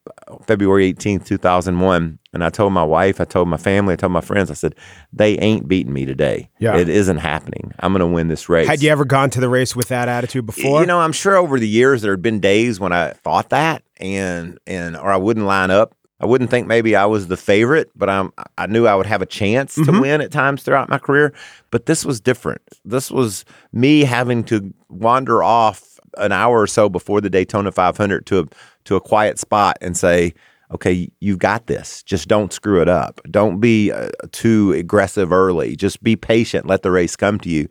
February 0.46 0.94
18th, 0.94 1.26
2001, 1.26 2.20
and 2.32 2.44
I 2.44 2.50
told 2.50 2.72
my 2.72 2.84
wife, 2.84 3.20
I 3.20 3.26
told 3.26 3.50
my 3.50 3.58
family, 3.58 3.94
I 3.94 3.96
told 3.98 4.14
my 4.14 4.22
friends, 4.22 4.50
I 4.50 4.54
said, 4.54 4.76
they 5.12 5.38
ain't 5.40 5.68
beating 5.68 5.92
me 5.92 6.06
today. 6.06 6.50
Yeah. 6.60 6.78
It 6.78 6.88
isn't 6.88 7.18
happening. 7.18 7.74
I'm 7.80 7.92
going 7.92 8.00
to 8.00 8.08
win 8.08 8.30
this 8.30 8.48
race. 8.48 8.68
Had 8.68 8.82
you 8.82 8.90
ever 8.90 9.04
gone 9.04 9.30
to 9.32 9.42
the 9.42 9.50
race 9.50 9.76
with 9.76 9.90
that 9.90 10.08
attitude 10.08 10.46
before? 10.46 10.80
You 10.80 10.88
know, 10.88 11.00
I'm 11.00 11.12
sure 11.12 11.36
over 11.36 11.60
the 11.60 11.68
years 11.68 12.02
there 12.02 12.14
had 12.14 12.22
been 12.22 12.40
days 12.40 12.80
when 12.80 12.94
I 12.94 13.12
thought 13.12 13.50
that 13.50 13.84
and, 13.98 14.58
and, 14.66 14.96
or 14.96 15.12
I 15.12 15.18
wouldn't 15.18 15.46
line 15.46 15.72
up. 15.72 15.94
I 16.20 16.26
wouldn't 16.26 16.50
think 16.50 16.68
maybe 16.68 16.96
I 16.96 17.06
was 17.06 17.28
the 17.28 17.38
favorite, 17.38 17.92
but 17.96 18.10
I'm, 18.10 18.32
I 18.58 18.66
knew 18.66 18.88
I 18.88 18.96
would 18.96 19.06
have 19.06 19.22
a 19.22 19.26
chance 19.26 19.76
to 19.76 19.82
mm-hmm. 19.82 20.00
win 20.00 20.22
at 20.22 20.32
times 20.32 20.64
throughout 20.64 20.90
my 20.90 20.98
career. 20.98 21.34
But 21.70 21.86
this 21.86 22.04
was 22.04 22.20
different. 22.20 22.62
This 22.84 23.12
was 23.12 23.46
me 23.72 24.02
having 24.02 24.44
to 24.46 24.74
wander 24.90 25.44
off 25.44 26.00
an 26.18 26.32
hour 26.32 26.62
or 26.62 26.68
so 26.68 26.90
before 26.90 27.22
the 27.22 27.30
Daytona 27.30 27.72
500 27.72 28.26
to 28.28 28.40
a 28.40 28.46
to 28.86 28.96
a 28.96 29.02
quiet 29.02 29.38
spot 29.38 29.78
and 29.82 29.98
say, 29.98 30.34
okay, 30.74 31.10
you've 31.20 31.40
got 31.40 31.68
this. 31.68 32.04
Just 32.04 32.28
don't 32.28 32.52
screw 32.52 32.82
it 32.82 32.90
up. 32.90 33.22
Don't 33.30 33.60
be 33.60 33.92
uh, 33.92 34.10
too 34.32 34.74
aggressive 34.74 35.32
early. 35.32 35.76
Just 35.76 36.02
be 36.04 36.16
patient. 36.16 36.66
Let 36.66 36.84
the 36.84 36.92
race 36.92 37.16
come 37.16 37.40
to 37.42 37.50
you. 37.50 37.68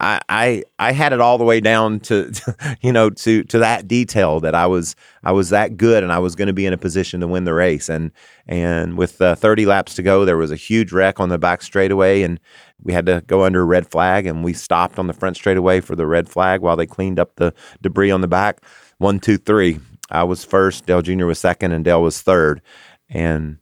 I, 0.00 0.20
I 0.28 0.64
I 0.78 0.92
had 0.92 1.12
it 1.12 1.20
all 1.20 1.38
the 1.38 1.44
way 1.44 1.60
down 1.60 2.00
to, 2.00 2.30
to, 2.30 2.76
you 2.82 2.92
know 2.92 3.10
to 3.10 3.44
to 3.44 3.58
that 3.58 3.86
detail 3.86 4.40
that 4.40 4.54
I 4.54 4.66
was 4.66 4.96
I 5.22 5.32
was 5.32 5.50
that 5.50 5.76
good 5.76 6.02
and 6.02 6.12
I 6.12 6.18
was 6.18 6.34
going 6.34 6.48
to 6.48 6.52
be 6.52 6.66
in 6.66 6.72
a 6.72 6.78
position 6.78 7.20
to 7.20 7.28
win 7.28 7.44
the 7.44 7.54
race 7.54 7.88
and 7.88 8.10
and 8.46 8.98
with 8.98 9.20
uh, 9.22 9.34
30 9.36 9.66
laps 9.66 9.94
to 9.94 10.02
go 10.02 10.24
there 10.24 10.36
was 10.36 10.50
a 10.50 10.56
huge 10.56 10.92
wreck 10.92 11.20
on 11.20 11.28
the 11.28 11.38
back 11.38 11.62
straightaway 11.62 12.22
and 12.22 12.40
we 12.82 12.92
had 12.92 13.06
to 13.06 13.22
go 13.26 13.44
under 13.44 13.62
a 13.62 13.64
red 13.64 13.86
flag 13.86 14.26
and 14.26 14.42
we 14.44 14.52
stopped 14.52 14.98
on 14.98 15.06
the 15.06 15.14
front 15.14 15.36
straightaway 15.36 15.80
for 15.80 15.94
the 15.96 16.06
red 16.06 16.28
flag 16.28 16.60
while 16.60 16.76
they 16.76 16.86
cleaned 16.86 17.18
up 17.18 17.36
the 17.36 17.54
debris 17.80 18.10
on 18.10 18.20
the 18.20 18.28
back 18.28 18.60
one 18.98 19.20
two 19.20 19.38
three 19.38 19.78
I 20.10 20.24
was 20.24 20.44
first, 20.44 20.86
Dale 20.86 21.02
Jr. 21.02 21.26
was 21.26 21.38
second, 21.38 21.72
and 21.72 21.84
Dale 21.84 22.02
was 22.02 22.20
third. 22.20 22.60
And 23.08 23.58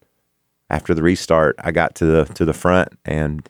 after 0.70 0.94
the 0.94 1.02
restart, 1.02 1.56
I 1.58 1.70
got 1.70 1.94
to 1.96 2.04
the 2.04 2.24
to 2.34 2.44
the 2.44 2.52
front, 2.52 2.90
and 3.04 3.48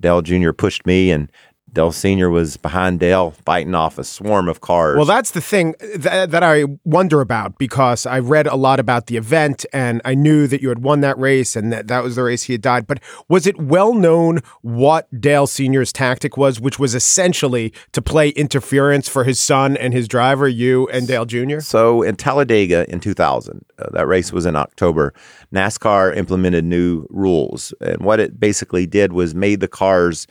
Dale 0.00 0.22
Jr. 0.22 0.52
pushed 0.52 0.86
me, 0.86 1.10
and 1.10 1.30
Dale 1.72 1.92
Sr. 1.92 2.30
was 2.30 2.56
behind 2.56 3.00
Dale 3.00 3.30
fighting 3.30 3.74
off 3.74 3.98
a 3.98 4.04
swarm 4.04 4.48
of 4.48 4.60
cars. 4.60 4.96
Well, 4.96 5.04
that's 5.04 5.30
the 5.30 5.40
thing 5.40 5.74
that, 5.94 6.30
that, 6.30 6.42
I 6.42 6.64
wonder 6.84 7.20
about 7.20 7.58
because 7.58 8.06
I 8.06 8.18
read 8.18 8.46
a 8.46 8.56
lot 8.56 8.80
about 8.80 9.06
the 9.06 9.16
event 9.16 9.64
and 9.72 10.00
I 10.04 10.14
knew 10.14 10.46
that 10.48 10.62
you 10.62 10.68
had 10.68 10.82
won 10.82 11.00
that 11.02 11.16
race 11.18 11.54
and 11.54 11.72
that 11.72 11.86
that 11.88 12.02
was 12.02 12.16
the 12.16 12.24
race 12.24 12.44
he 12.44 12.54
had 12.54 12.62
died. 12.62 12.86
But 12.86 13.00
was 13.28 13.46
it 13.46 13.58
well 13.58 13.94
known 13.94 14.40
what 14.62 15.08
Dale 15.20 15.46
Sr.'s 15.46 15.92
tactic 15.92 16.36
was, 16.36 16.60
which 16.60 16.78
was 16.78 16.94
essentially 16.94 17.72
to 17.92 18.02
play 18.02 18.30
interference 18.30 19.08
for 19.08 19.24
his 19.24 19.38
son 19.38 19.76
and 19.76 19.92
his 19.92 20.08
driver, 20.08 20.48
you 20.48 20.88
and 20.88 21.06
Dale 21.06 21.24
Jr.? 21.24 21.60
So 21.60 22.02
in 22.02 22.16
Talladega 22.16 22.90
in 22.90 22.98
2000, 22.98 23.64
uh, 23.78 23.90
that 23.92 24.08
race 24.08 24.32
was 24.32 24.44
in 24.44 24.56
October, 24.56 25.14
NASCAR 25.52 26.16
implemented 26.16 26.64
new 26.64 27.06
rules. 27.10 27.72
And 27.80 28.02
what 28.02 28.18
it 28.18 28.40
basically 28.40 28.86
did 28.86 29.12
was 29.12 29.34
made 29.34 29.60
the 29.60 29.68
cars 29.68 30.26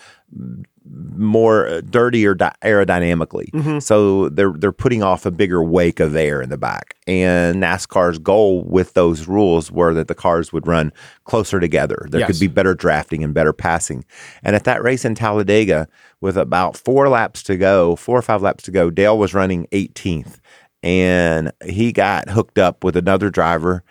more 1.16 1.68
uh, 1.68 1.82
dirtier 1.82 2.34
di- 2.34 2.54
aerodynamically. 2.64 3.52
Mm-hmm. 3.52 3.80
So 3.80 4.30
they're 4.30 4.54
they're 4.54 4.72
putting 4.72 5.04
off 5.04 5.26
a 5.26 5.32
bigger 5.32 5.64
wake 5.64 6.00
of 6.00 6.16
air 6.16 6.42
in 6.42 6.50
the 6.50 6.58
back. 6.58 6.96
And 7.08 7.62
NASCAR's 7.62 8.20
goal 8.20 8.64
with 8.64 8.94
those 8.94 9.28
rules 9.28 9.72
were 9.72 9.94
that 9.94 10.08
the 10.08 10.16
cars 10.16 10.52
would 10.52 10.68
run 10.68 10.92
closer 11.26 11.60
together. 11.60 12.08
There 12.10 12.22
yes. 12.22 12.32
could 12.32 12.40
be 12.40 12.48
better 12.48 12.74
drafting 12.74 13.24
and 13.24 13.34
better 13.34 13.54
passing. 13.54 14.06
And 14.44 14.56
at 14.56 14.64
that 14.66 14.84
race 14.84 15.06
in 15.06 15.16
Talladega, 15.16 15.88
with 16.22 16.38
about 16.38 16.78
four 16.78 17.10
laps 17.10 17.44
to 17.44 17.58
go, 17.58 17.96
four 17.96 18.18
or 18.18 18.22
five 18.22 18.42
laps 18.42 18.64
to 18.66 18.72
go, 18.72 18.90
Dale 18.90 19.18
was 19.18 19.34
running 19.34 19.68
18th. 19.72 20.40
And 20.82 21.52
he 21.66 21.92
got 21.92 22.30
hooked 22.30 22.58
up 22.58 22.84
with 22.84 22.96
another 22.96 23.30
driver 23.30 23.84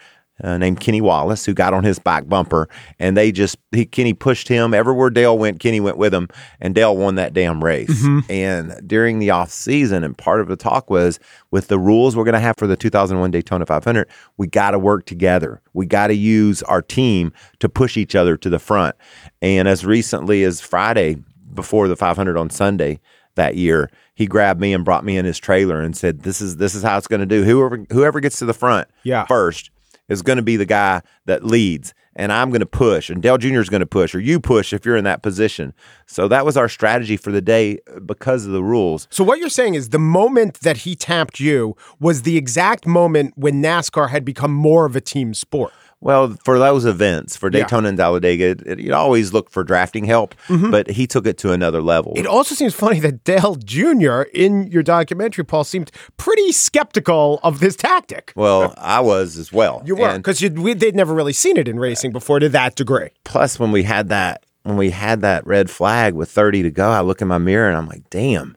uh, 0.43 0.59
named 0.59 0.81
Kenny 0.81 1.01
Wallace, 1.01 1.45
who 1.45 1.55
got 1.55 1.75
on 1.75 1.85
his 1.85 1.99
back 1.99 2.29
bumper, 2.29 2.69
and 2.99 3.17
they 3.17 3.33
just 3.33 3.57
he, 3.73 3.85
Kenny 3.85 4.15
pushed 4.15 4.49
him 4.49 4.75
everywhere 4.75 5.11
Dale 5.11 5.37
went. 5.37 5.61
Kenny 5.61 5.81
went 5.81 5.97
with 5.97 6.15
him, 6.15 6.29
and 6.61 6.75
Dale 6.75 6.97
won 6.97 7.17
that 7.17 7.33
damn 7.33 7.63
race. 7.63 7.89
Mm-hmm. 7.89 8.31
And 8.31 8.89
during 8.89 9.19
the 9.19 9.31
off 9.31 9.51
season, 9.51 10.05
and 10.05 10.17
part 10.17 10.41
of 10.41 10.49
the 10.49 10.57
talk 10.57 10.91
was 10.91 11.19
with 11.51 11.69
the 11.69 11.79
rules 11.79 12.17
we're 12.17 12.25
going 12.25 12.35
to 12.35 12.41
have 12.41 12.57
for 12.57 12.67
the 12.67 12.77
2001 12.77 13.31
Daytona 13.31 13.67
500, 13.67 14.09
we 14.37 14.47
got 14.47 14.73
to 14.73 14.79
work 14.79 15.07
together. 15.07 15.61
We 15.73 15.87
got 15.87 16.09
to 16.09 16.15
use 16.15 16.63
our 16.65 16.83
team 16.83 17.33
to 17.61 17.69
push 17.69 17.97
each 17.97 18.15
other 18.15 18.37
to 18.37 18.49
the 18.49 18.59
front. 18.59 18.97
And 19.43 19.67
as 19.69 19.85
recently 19.85 20.45
as 20.45 20.61
Friday 20.61 21.17
before 21.55 21.89
the 21.89 21.97
500 21.97 22.37
on 22.37 22.51
Sunday 22.51 23.01
that 23.35 23.57
year, 23.57 23.91
he 24.15 24.27
grabbed 24.27 24.61
me 24.61 24.73
and 24.73 24.85
brought 24.85 25.05
me 25.05 25.17
in 25.17 25.25
his 25.25 25.39
trailer 25.39 25.81
and 25.81 25.97
said, 25.97 26.23
"This 26.23 26.41
is 26.41 26.57
this 26.57 26.75
is 26.75 26.83
how 26.83 26.99
it's 26.99 27.07
going 27.07 27.21
to 27.21 27.27
do. 27.27 27.45
Whoever 27.45 27.85
whoever 27.91 28.19
gets 28.19 28.41
to 28.41 28.45
the 28.45 28.53
front 28.53 28.89
yeah. 29.05 29.27
first 29.27 29.71
is 30.09 30.23
going 30.23 30.37
to 30.37 30.43
be 30.43 30.57
the 30.57 30.67
guy 30.67 31.03
that 31.27 31.45
leads 31.45 31.95
and 32.19 32.33
I'm 32.33 32.51
going 32.51 32.61
to 32.61 32.67
push 32.67 33.09
and 33.09 33.23
Dale 33.23 33.39
Jr. 33.39 33.61
is 33.61 33.71
going 33.71 33.81
to 33.81 33.87
push 33.87 34.15
or 34.15 34.21
you 34.21 34.41
push 34.41 34.73
if 34.73 34.85
you're 34.85 34.97
in 34.97 35.05
that 35.05 35.23
position. 35.23 35.73
So 36.07 36.29
that 36.29 36.45
was 36.45 36.57
our 36.57 36.69
strategy 36.69 37.17
for 37.17 37.31
the 37.31 37.41
day 37.41 37.79
uh, 37.95 38.01
because 38.01 38.45
of 38.45 38.53
the 38.53 38.63
rules. 38.63 39.07
So 39.11 39.25
what 39.25 39.39
you're 39.39 39.49
saying 39.49 39.75
is 39.75 39.91
the 39.91 39.99
moment 39.99 40.61
that 40.61 40.79
he 40.79 40.97
tapped 40.97 41.41
you 41.41 41.77
was 42.01 42.23
the 42.23 42.37
exact 42.37 42.87
moment 42.87 43.35
when 43.37 43.63
NASCAR 43.63 44.11
had 44.11 44.25
become 44.25 44.53
more 44.53 44.85
of 44.85 44.97
a 44.97 45.01
team 45.01 45.33
sport. 45.33 45.73
Well, 46.01 46.37
for 46.45 46.61
those 46.61 46.85
events, 46.85 47.37
for 47.37 47.51
Daytona 47.51 47.85
yeah. 47.85 47.89
and 47.89 47.99
Talladega, 47.99 48.57
it, 48.67 48.79
you 48.79 48.95
always 48.95 49.33
look 49.33 49.51
for 49.51 49.65
drafting 49.65 50.05
help, 50.05 50.37
mm-hmm. 50.47 50.71
but 50.71 50.89
he 50.89 51.09
took 51.09 51.27
it 51.27 51.39
to 51.39 51.53
another 51.53 51.83
level. 51.83 52.13
It 52.15 52.25
also 52.25 52.55
seems 52.55 52.73
funny 52.73 53.01
that 53.01 53.25
Dale 53.25 53.57
Jr. 53.57 54.23
in 54.33 54.69
your 54.69 54.85
documentary, 54.85 55.45
Paul, 55.45 55.65
seemed 55.65 55.91
pretty 56.17 56.53
skeptical 56.53 57.41
of 57.43 57.59
this 57.59 57.75
tactic. 57.75 58.33
Well, 58.37 58.75
I 58.79 59.01
was 59.01 59.37
as 59.37 59.53
well. 59.53 59.83
You 59.85 59.97
were 59.97 60.17
because 60.17 60.39
they'd 60.39 60.95
never 60.95 61.15
really 61.15 61.33
seen 61.33 61.57
it 61.57 61.67
in 61.67 61.81
racing 61.81 62.13
before 62.13 62.39
to 62.39 62.49
that 62.51 62.77
degree. 62.77 63.11
Plus, 63.25 63.59
when 63.59 63.73
we 63.73 63.83
had 63.83 64.09
that 64.11 64.45
when 64.63 64.77
we 64.77 64.91
had 64.91 65.23
that 65.23 65.47
red 65.47 65.71
flag 65.71 66.15
with 66.15 66.31
30 66.31 66.63
to 66.65 66.71
go, 66.71 66.91
I 66.91 67.01
look 67.01 67.23
in 67.23 67.29
my 67.29 67.39
mirror 67.39 67.69
and 67.69 67.77
I'm 67.77 67.87
like, 67.87 68.09
damn, 68.11 68.57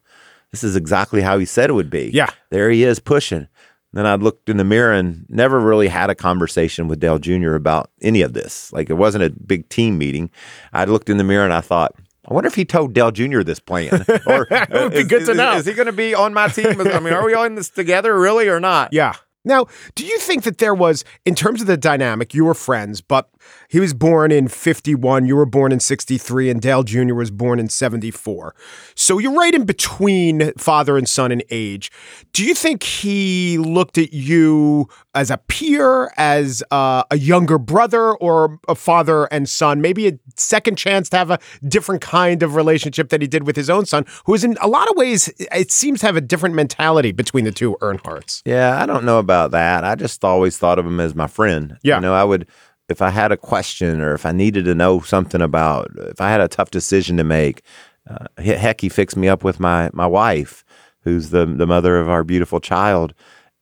this 0.52 0.64
is 0.64 0.76
exactly 0.76 1.22
how 1.22 1.40
he 1.40 1.46
said 1.46 1.70
it 1.70 1.74
would 1.74 1.90
be. 1.90 2.12
Yeah. 2.14 2.30
There 2.50 2.70
he 2.70 2.84
is 2.84 3.00
pushing. 3.00 3.48
Then 3.94 4.06
I 4.06 4.16
looked 4.16 4.48
in 4.50 4.58
the 4.58 4.64
mirror 4.64 4.94
and 4.94 5.26
never 5.30 5.60
really 5.60 5.88
had 5.90 6.10
a 6.10 6.16
conversation 6.16 6.88
with 6.88 7.00
Dale 7.02 7.20
Jr. 7.20 7.56
about 7.56 7.92
any 8.02 8.22
of 8.22 8.34
this. 8.34 8.72
Like 8.72 8.90
it 8.90 8.94
wasn't 8.94 9.24
a 9.26 9.30
big 9.30 9.68
team 9.70 9.98
meeting. 9.98 10.30
I 10.72 10.86
looked 10.86 11.10
in 11.10 11.18
the 11.18 11.24
mirror 11.26 11.44
and 11.44 11.54
I 11.54 11.60
thought, 11.62 11.94
I 12.30 12.34
wonder 12.34 12.48
if 12.48 12.56
he 12.56 12.64
told 12.66 12.94
Dale 12.94 13.12
Jr. 13.12 13.42
this 13.42 13.60
plan. 13.60 14.06
Or 14.28 14.48
uh, 14.54 14.66
It 14.70 14.84
would 14.84 14.92
be 14.94 14.98
is- 15.00 15.08
good 15.08 15.26
to 15.26 15.32
is- 15.32 15.38
know. 15.38 15.54
Is 15.58 15.66
he 15.66 15.74
going 15.74 15.88
to 15.88 15.92
be 15.92 16.14
on 16.16 16.34
my 16.34 16.48
team? 16.48 16.80
I 16.80 17.00
mean, 17.00 17.14
are 17.14 17.26
we 17.26 17.34
all 17.34 17.44
in 17.44 17.56
this 17.56 17.70
together 17.70 18.18
really 18.18 18.48
or 18.48 18.60
not? 18.60 18.94
Yeah. 18.94 19.16
Now, 19.44 19.66
do 19.96 20.06
you 20.06 20.20
think 20.20 20.44
that 20.44 20.60
there 20.60 20.76
was, 20.76 21.04
in 21.26 21.34
terms 21.34 21.62
of 21.62 21.68
the 21.68 21.76
dynamic, 21.76 22.36
you 22.36 22.46
were 22.46 22.54
friends, 22.54 23.02
but 23.02 23.28
he 23.70 23.80
was 23.80 23.94
born 23.94 24.32
in 24.32 24.48
51, 24.48 25.26
you 25.26 25.36
were 25.36 25.46
born 25.46 25.72
in 25.72 25.80
63, 25.80 26.50
and 26.50 26.62
Dale 26.62 26.84
Jr. 26.84 27.14
was 27.14 27.32
born 27.32 27.60
in 27.60 27.70
74. 27.70 28.56
So 28.96 29.18
you're 29.20 29.34
right 29.34 29.54
in 29.54 29.66
between 29.66 30.54
father 30.58 30.98
and 30.98 31.08
son 31.08 31.32
in 31.32 31.42
age. 31.50 31.92
Do 32.34 32.46
you 32.46 32.54
think 32.54 32.84
he 32.84 33.58
looked 33.58 33.98
at 33.98 34.14
you 34.14 34.88
as 35.14 35.32
a 35.32 35.38
peer, 35.38 36.12
as 36.18 36.64
uh, 36.72 37.04
a 37.12 37.18
younger 37.18 37.58
brother, 37.58 38.14
or 38.14 38.60
a 38.68 38.76
father 38.76 39.26
and 39.26 39.48
son? 39.48 39.82
Maybe 39.82 40.08
a 40.08 40.14
second 40.36 40.78
chance 40.78 41.10
to 41.10 41.18
have 41.18 41.32
a 41.32 41.40
different 41.68 42.02
kind 42.02 42.44
of 42.44 42.56
relationship 42.56 43.10
that 43.10 43.22
he 43.22 43.28
did 43.28 43.46
with 43.46 43.56
his 43.56 43.70
own 43.70 43.86
son, 43.86 44.06
who 44.26 44.34
is 44.34 44.44
in 44.44 44.58
a 44.62 44.68
lot 44.68 44.90
of 44.90 44.96
ways, 44.98 45.32
it 45.52 45.72
seems 45.72 46.00
to 46.02 46.06
have 46.06 46.16
a 46.16 46.22
different 46.22 46.56
mentality 46.56 47.12
between 47.12 47.46
the 47.46 47.52
two 47.52 47.78
Earnhardts. 47.82 48.42
Yeah, 48.46 48.82
I 48.82 48.86
don't 48.86 49.04
know 49.04 49.20
about 49.20 49.52
that. 49.52 49.84
I 49.84 49.96
just 49.96 50.24
always 50.24 50.58
thought 50.58 50.80
of 50.80 50.86
him 50.86 51.00
as 51.00 51.16
my 51.16 51.28
friend. 51.28 51.78
Yeah. 51.84 51.96
You 51.96 52.02
know, 52.02 52.14
I 52.14 52.24
would, 52.24 52.48
if 52.92 53.02
I 53.02 53.10
had 53.10 53.32
a 53.32 53.38
question 53.38 54.02
or 54.02 54.14
if 54.14 54.26
I 54.26 54.32
needed 54.32 54.66
to 54.66 54.76
know 54.76 55.00
something 55.00 55.42
about, 55.42 55.90
if 55.98 56.22
I 56.22 56.30
had 56.30 56.42
a 56.42 56.48
tough 56.48 56.70
decision 56.70 57.18
to 57.18 57.24
make, 57.24 57.64
uh, 58.10 58.28
heck, 58.38 58.82
he 58.82 58.90
fixed 58.90 59.18
me 59.18 59.28
up 59.28 59.44
with 59.44 59.60
my, 59.60 59.90
my 59.94 60.06
wife, 60.06 60.64
who's 61.04 61.32
the, 61.32 61.46
the 61.46 61.66
mother 61.66 62.00
of 62.00 62.10
our 62.10 62.24
beautiful 62.24 62.60
child. 62.60 63.14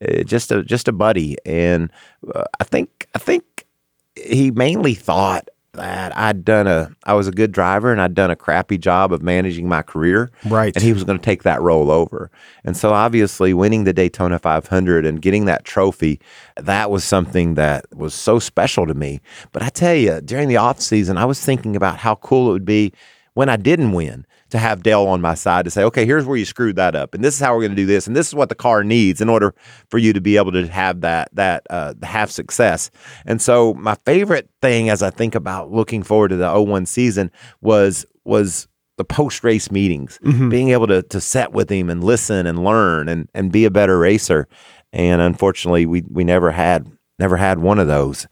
Uh, 0.06 0.22
just 0.24 0.52
a, 0.52 0.62
just 0.62 0.88
a 0.88 0.92
buddy. 0.92 1.36
And 1.46 1.90
uh, 2.34 2.44
I 2.58 2.64
think, 2.64 3.06
I 3.14 3.18
think 3.18 3.66
he 4.16 4.50
mainly 4.50 4.94
thought 4.94 5.48
that 5.72 6.16
I'd 6.16 6.44
done 6.44 6.66
a, 6.66 6.90
I 7.04 7.14
was 7.14 7.28
a 7.28 7.32
good 7.32 7.52
driver 7.52 7.92
and 7.92 8.00
I'd 8.00 8.14
done 8.14 8.30
a 8.30 8.36
crappy 8.36 8.76
job 8.76 9.12
of 9.12 9.22
managing 9.22 9.68
my 9.68 9.82
career. 9.82 10.30
Right. 10.44 10.74
And 10.74 10.82
he 10.82 10.92
was 10.92 11.04
going 11.04 11.18
to 11.18 11.24
take 11.24 11.44
that 11.44 11.60
role 11.60 11.90
over. 11.90 12.30
And 12.64 12.76
so 12.76 12.92
obviously 12.92 13.54
winning 13.54 13.84
the 13.84 13.92
Daytona 13.92 14.38
500 14.38 15.06
and 15.06 15.22
getting 15.22 15.44
that 15.44 15.64
trophy, 15.64 16.20
that 16.56 16.90
was 16.90 17.04
something 17.04 17.54
that 17.54 17.84
was 17.94 18.14
so 18.14 18.38
special 18.38 18.86
to 18.86 18.94
me. 18.94 19.20
But 19.52 19.62
I 19.62 19.68
tell 19.68 19.94
you, 19.94 20.20
during 20.20 20.48
the 20.48 20.56
off 20.56 20.80
season, 20.80 21.16
I 21.16 21.24
was 21.24 21.40
thinking 21.40 21.76
about 21.76 21.98
how 21.98 22.16
cool 22.16 22.50
it 22.50 22.52
would 22.52 22.64
be 22.64 22.92
when 23.34 23.48
I 23.48 23.56
didn't 23.56 23.92
win 23.92 24.26
to 24.50 24.58
have 24.58 24.82
Dale 24.82 25.06
on 25.06 25.20
my 25.20 25.34
side 25.34 25.64
to 25.64 25.70
say, 25.70 25.82
okay, 25.84 26.04
here's 26.04 26.24
where 26.26 26.36
you 26.36 26.44
screwed 26.44 26.76
that 26.76 26.94
up, 26.94 27.14
and 27.14 27.24
this 27.24 27.34
is 27.34 27.40
how 27.40 27.54
we're 27.54 27.62
going 27.62 27.72
to 27.72 27.76
do 27.76 27.86
this, 27.86 28.06
and 28.06 28.14
this 28.14 28.28
is 28.28 28.34
what 28.34 28.48
the 28.48 28.54
car 28.54 28.84
needs 28.84 29.20
in 29.20 29.28
order 29.28 29.54
for 29.88 29.98
you 29.98 30.12
to 30.12 30.20
be 30.20 30.36
able 30.36 30.52
to 30.52 30.66
have 30.66 31.00
that 31.00 31.28
that 31.34 31.66
uh, 31.70 31.94
have 32.02 32.30
success. 32.30 32.90
And 33.26 33.40
so 33.40 33.74
my 33.74 33.96
favorite 34.04 34.48
thing 34.60 34.90
as 34.90 35.02
I 35.02 35.10
think 35.10 35.34
about 35.34 35.70
looking 35.70 36.02
forward 36.02 36.28
to 36.28 36.36
the 36.36 36.60
01 36.60 36.86
season 36.86 37.30
was 37.60 38.06
was 38.24 38.68
the 38.96 39.04
post 39.04 39.42
race 39.44 39.70
meetings, 39.70 40.18
being 40.50 40.70
able 40.70 40.86
to 40.88 41.02
to 41.02 41.20
set 41.20 41.52
with 41.52 41.70
him 41.70 41.88
and 41.88 42.04
listen 42.04 42.46
and 42.46 42.62
learn 42.64 43.08
and 43.08 43.28
and 43.34 43.50
be 43.50 43.64
a 43.64 43.70
better 43.70 43.98
racer. 43.98 44.46
And 44.92 45.22
unfortunately, 45.22 45.86
we 45.86 46.02
we 46.10 46.24
never 46.24 46.50
had 46.50 46.90
never 47.18 47.36
had 47.36 47.60
one 47.60 47.78
of 47.78 47.86
those. 47.86 48.26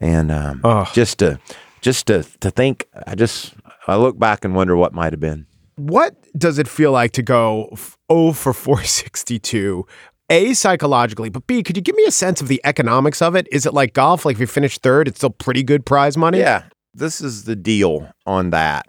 And 0.00 0.30
um, 0.30 0.60
just 0.92 1.18
to 1.18 1.38
just 1.80 2.06
to 2.06 2.24
to 2.40 2.50
think, 2.50 2.86
I 3.06 3.14
just 3.14 3.54
I 3.86 3.96
look 3.96 4.18
back 4.18 4.44
and 4.44 4.54
wonder 4.54 4.76
what 4.76 4.94
might 4.94 5.12
have 5.12 5.20
been. 5.20 5.46
What 5.76 6.14
does 6.38 6.58
it 6.58 6.68
feel 6.68 6.92
like 6.92 7.12
to 7.12 7.22
go 7.22 7.68
f- 7.72 7.98
0 8.10 8.32
for 8.32 8.52
462? 8.52 9.86
A, 10.30 10.54
psychologically, 10.54 11.28
but 11.28 11.46
B, 11.46 11.62
could 11.62 11.76
you 11.76 11.82
give 11.82 11.96
me 11.96 12.04
a 12.04 12.10
sense 12.10 12.40
of 12.40 12.48
the 12.48 12.60
economics 12.64 13.20
of 13.20 13.34
it? 13.34 13.46
Is 13.52 13.66
it 13.66 13.74
like 13.74 13.92
golf? 13.92 14.24
Like 14.24 14.34
if 14.34 14.40
you 14.40 14.46
finish 14.46 14.78
third, 14.78 15.06
it's 15.08 15.18
still 15.18 15.30
pretty 15.30 15.62
good 15.62 15.84
prize 15.84 16.16
money? 16.16 16.38
Yeah, 16.38 16.64
this 16.94 17.20
is 17.20 17.44
the 17.44 17.56
deal 17.56 18.10
on 18.24 18.50
that. 18.50 18.86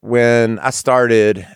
When 0.00 0.58
I 0.60 0.70
started, 0.70 1.46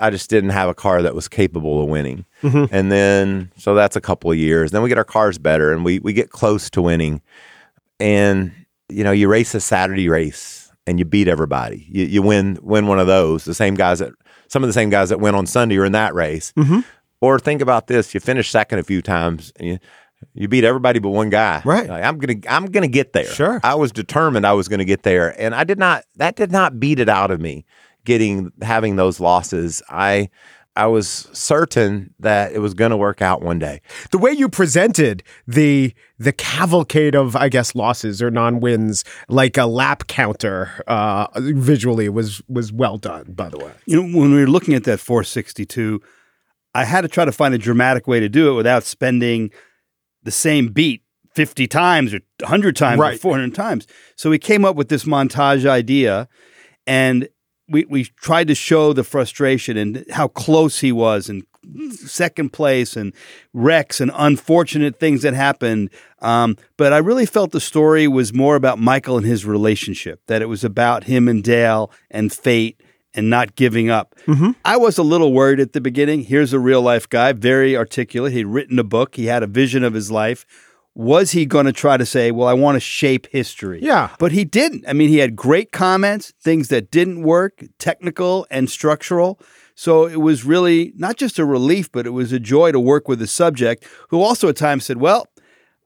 I 0.00 0.10
just 0.10 0.30
didn't 0.30 0.50
have 0.50 0.68
a 0.68 0.74
car 0.74 1.02
that 1.02 1.14
was 1.14 1.28
capable 1.28 1.82
of 1.82 1.88
winning. 1.88 2.24
Mm-hmm. 2.42 2.74
And 2.74 2.90
then, 2.90 3.52
so 3.56 3.74
that's 3.74 3.96
a 3.96 4.00
couple 4.00 4.32
of 4.32 4.38
years. 4.38 4.70
Then 4.70 4.82
we 4.82 4.88
get 4.88 4.98
our 4.98 5.04
cars 5.04 5.38
better 5.38 5.72
and 5.72 5.84
we, 5.84 5.98
we 6.00 6.12
get 6.12 6.30
close 6.30 6.68
to 6.70 6.82
winning. 6.82 7.20
And, 8.00 8.52
you 8.88 9.04
know, 9.04 9.12
you 9.12 9.28
race 9.28 9.54
a 9.54 9.60
Saturday 9.60 10.08
race 10.08 10.72
and 10.86 10.98
you 10.98 11.04
beat 11.04 11.28
everybody. 11.28 11.86
You, 11.88 12.04
you 12.06 12.22
win 12.22 12.58
win 12.62 12.86
one 12.86 12.98
of 12.98 13.06
those. 13.06 13.44
The 13.44 13.54
same 13.54 13.74
guys 13.74 14.00
that, 14.00 14.12
some 14.52 14.62
of 14.62 14.68
the 14.68 14.74
same 14.74 14.90
guys 14.90 15.08
that 15.08 15.18
went 15.18 15.34
on 15.34 15.46
Sunday 15.46 15.78
are 15.78 15.84
in 15.86 15.92
that 15.92 16.14
race. 16.14 16.52
Mm-hmm. 16.58 16.80
Or 17.22 17.38
think 17.38 17.62
about 17.62 17.86
this: 17.86 18.12
you 18.12 18.20
finish 18.20 18.50
second 18.50 18.80
a 18.80 18.82
few 18.82 19.00
times, 19.00 19.52
and 19.56 19.66
you 19.66 19.78
you 20.34 20.46
beat 20.46 20.64
everybody 20.64 20.98
but 20.98 21.08
one 21.08 21.30
guy. 21.30 21.62
Right. 21.64 21.88
Like, 21.88 22.04
I'm 22.04 22.18
gonna 22.18 22.38
I'm 22.48 22.66
gonna 22.66 22.88
get 22.88 23.14
there. 23.14 23.24
Sure. 23.24 23.60
I 23.64 23.74
was 23.76 23.92
determined 23.92 24.46
I 24.46 24.52
was 24.52 24.68
gonna 24.68 24.84
get 24.84 25.04
there, 25.04 25.34
and 25.40 25.54
I 25.54 25.64
did 25.64 25.78
not. 25.78 26.04
That 26.16 26.36
did 26.36 26.52
not 26.52 26.78
beat 26.78 27.00
it 27.00 27.08
out 27.08 27.30
of 27.30 27.40
me. 27.40 27.64
Getting 28.04 28.52
having 28.60 28.96
those 28.96 29.20
losses, 29.20 29.82
I 29.88 30.28
I 30.74 30.86
was 30.86 31.28
certain 31.32 32.14
that 32.18 32.52
it 32.52 32.60
was 32.60 32.72
gonna 32.72 32.96
work 32.96 33.20
out 33.20 33.42
one 33.42 33.58
day. 33.58 33.80
The 34.10 34.18
way 34.18 34.32
you 34.32 34.48
presented 34.48 35.22
the 35.46 35.92
the 36.18 36.32
cavalcade 36.32 37.14
of, 37.14 37.36
I 37.36 37.48
guess, 37.48 37.74
losses 37.74 38.22
or 38.22 38.30
non-wins, 38.30 39.04
like 39.28 39.56
a 39.56 39.66
lap 39.66 40.06
counter, 40.06 40.82
uh, 40.86 41.26
visually 41.36 42.08
was 42.08 42.40
was 42.48 42.72
well 42.72 42.96
done. 42.96 43.32
By 43.32 43.48
the 43.50 43.58
way, 43.58 43.72
You 43.86 43.96
know, 44.02 44.18
when 44.18 44.32
we 44.32 44.40
were 44.40 44.46
looking 44.46 44.74
at 44.74 44.84
that 44.84 44.98
462, 45.00 46.00
I 46.74 46.84
had 46.84 47.02
to 47.02 47.08
try 47.08 47.24
to 47.24 47.32
find 47.32 47.52
a 47.54 47.58
dramatic 47.58 48.06
way 48.06 48.20
to 48.20 48.28
do 48.28 48.50
it 48.50 48.54
without 48.54 48.84
spending 48.84 49.50
the 50.22 50.30
same 50.30 50.68
beat 50.68 51.02
50 51.34 51.66
times 51.66 52.14
or 52.14 52.20
100 52.40 52.76
times 52.76 52.98
or 53.16 53.18
400 53.18 53.54
times. 53.54 53.86
So 54.16 54.30
we 54.30 54.38
came 54.38 54.64
up 54.64 54.76
with 54.76 54.88
this 54.88 55.04
montage 55.04 55.66
idea 55.66 56.28
and 56.86 57.28
we, 57.72 57.84
we 57.86 58.04
tried 58.04 58.48
to 58.48 58.54
show 58.54 58.92
the 58.92 59.04
frustration 59.04 59.76
and 59.76 60.04
how 60.10 60.28
close 60.28 60.80
he 60.80 60.92
was 60.92 61.28
and 61.28 61.44
second 61.92 62.52
place 62.52 62.96
and 62.96 63.12
wrecks 63.52 64.00
and 64.00 64.10
unfortunate 64.14 64.98
things 64.98 65.22
that 65.22 65.34
happened. 65.34 65.90
Um, 66.20 66.56
but 66.76 66.92
I 66.92 66.98
really 66.98 67.26
felt 67.26 67.52
the 67.52 67.60
story 67.60 68.06
was 68.08 68.32
more 68.32 68.56
about 68.56 68.78
Michael 68.78 69.16
and 69.16 69.26
his 69.26 69.44
relationship, 69.44 70.20
that 70.26 70.42
it 70.42 70.46
was 70.46 70.64
about 70.64 71.04
him 71.04 71.28
and 71.28 71.42
Dale 71.42 71.90
and 72.10 72.32
fate 72.32 72.80
and 73.14 73.28
not 73.28 73.56
giving 73.56 73.90
up. 73.90 74.14
I 74.64 74.76
was 74.76 74.98
a 74.98 75.02
little 75.02 75.32
worried 75.32 75.60
at 75.60 75.72
the 75.72 75.80
beginning. 75.80 76.22
Here's 76.22 76.52
a 76.52 76.58
real 76.58 76.82
life 76.82 77.08
guy, 77.08 77.32
very 77.32 77.76
articulate. 77.76 78.32
He'd 78.32 78.46
written 78.46 78.78
a 78.78 78.84
book, 78.84 79.16
he 79.16 79.26
had 79.26 79.42
a 79.42 79.46
vision 79.46 79.84
of 79.84 79.94
his 79.94 80.10
life. 80.10 80.46
Was 80.94 81.30
he 81.30 81.46
going 81.46 81.66
to 81.66 81.72
try 81.72 81.96
to 81.96 82.04
say, 82.04 82.30
well, 82.30 82.46
I 82.46 82.52
want 82.52 82.76
to 82.76 82.80
shape 82.80 83.26
history? 83.30 83.80
Yeah. 83.82 84.10
But 84.18 84.32
he 84.32 84.44
didn't. 84.44 84.84
I 84.86 84.92
mean, 84.92 85.08
he 85.08 85.18
had 85.18 85.36
great 85.36 85.72
comments, 85.72 86.32
things 86.40 86.68
that 86.68 86.90
didn't 86.90 87.22
work, 87.22 87.64
technical 87.78 88.46
and 88.50 88.68
structural. 88.68 89.40
So 89.74 90.06
it 90.06 90.20
was 90.20 90.44
really 90.44 90.92
not 90.96 91.16
just 91.16 91.38
a 91.38 91.46
relief, 91.46 91.90
but 91.90 92.06
it 92.06 92.10
was 92.10 92.30
a 92.32 92.38
joy 92.38 92.72
to 92.72 92.80
work 92.80 93.08
with 93.08 93.22
a 93.22 93.26
subject 93.26 93.86
who 94.10 94.20
also 94.20 94.48
at 94.48 94.56
times 94.56 94.84
said, 94.84 94.98
well, 94.98 95.26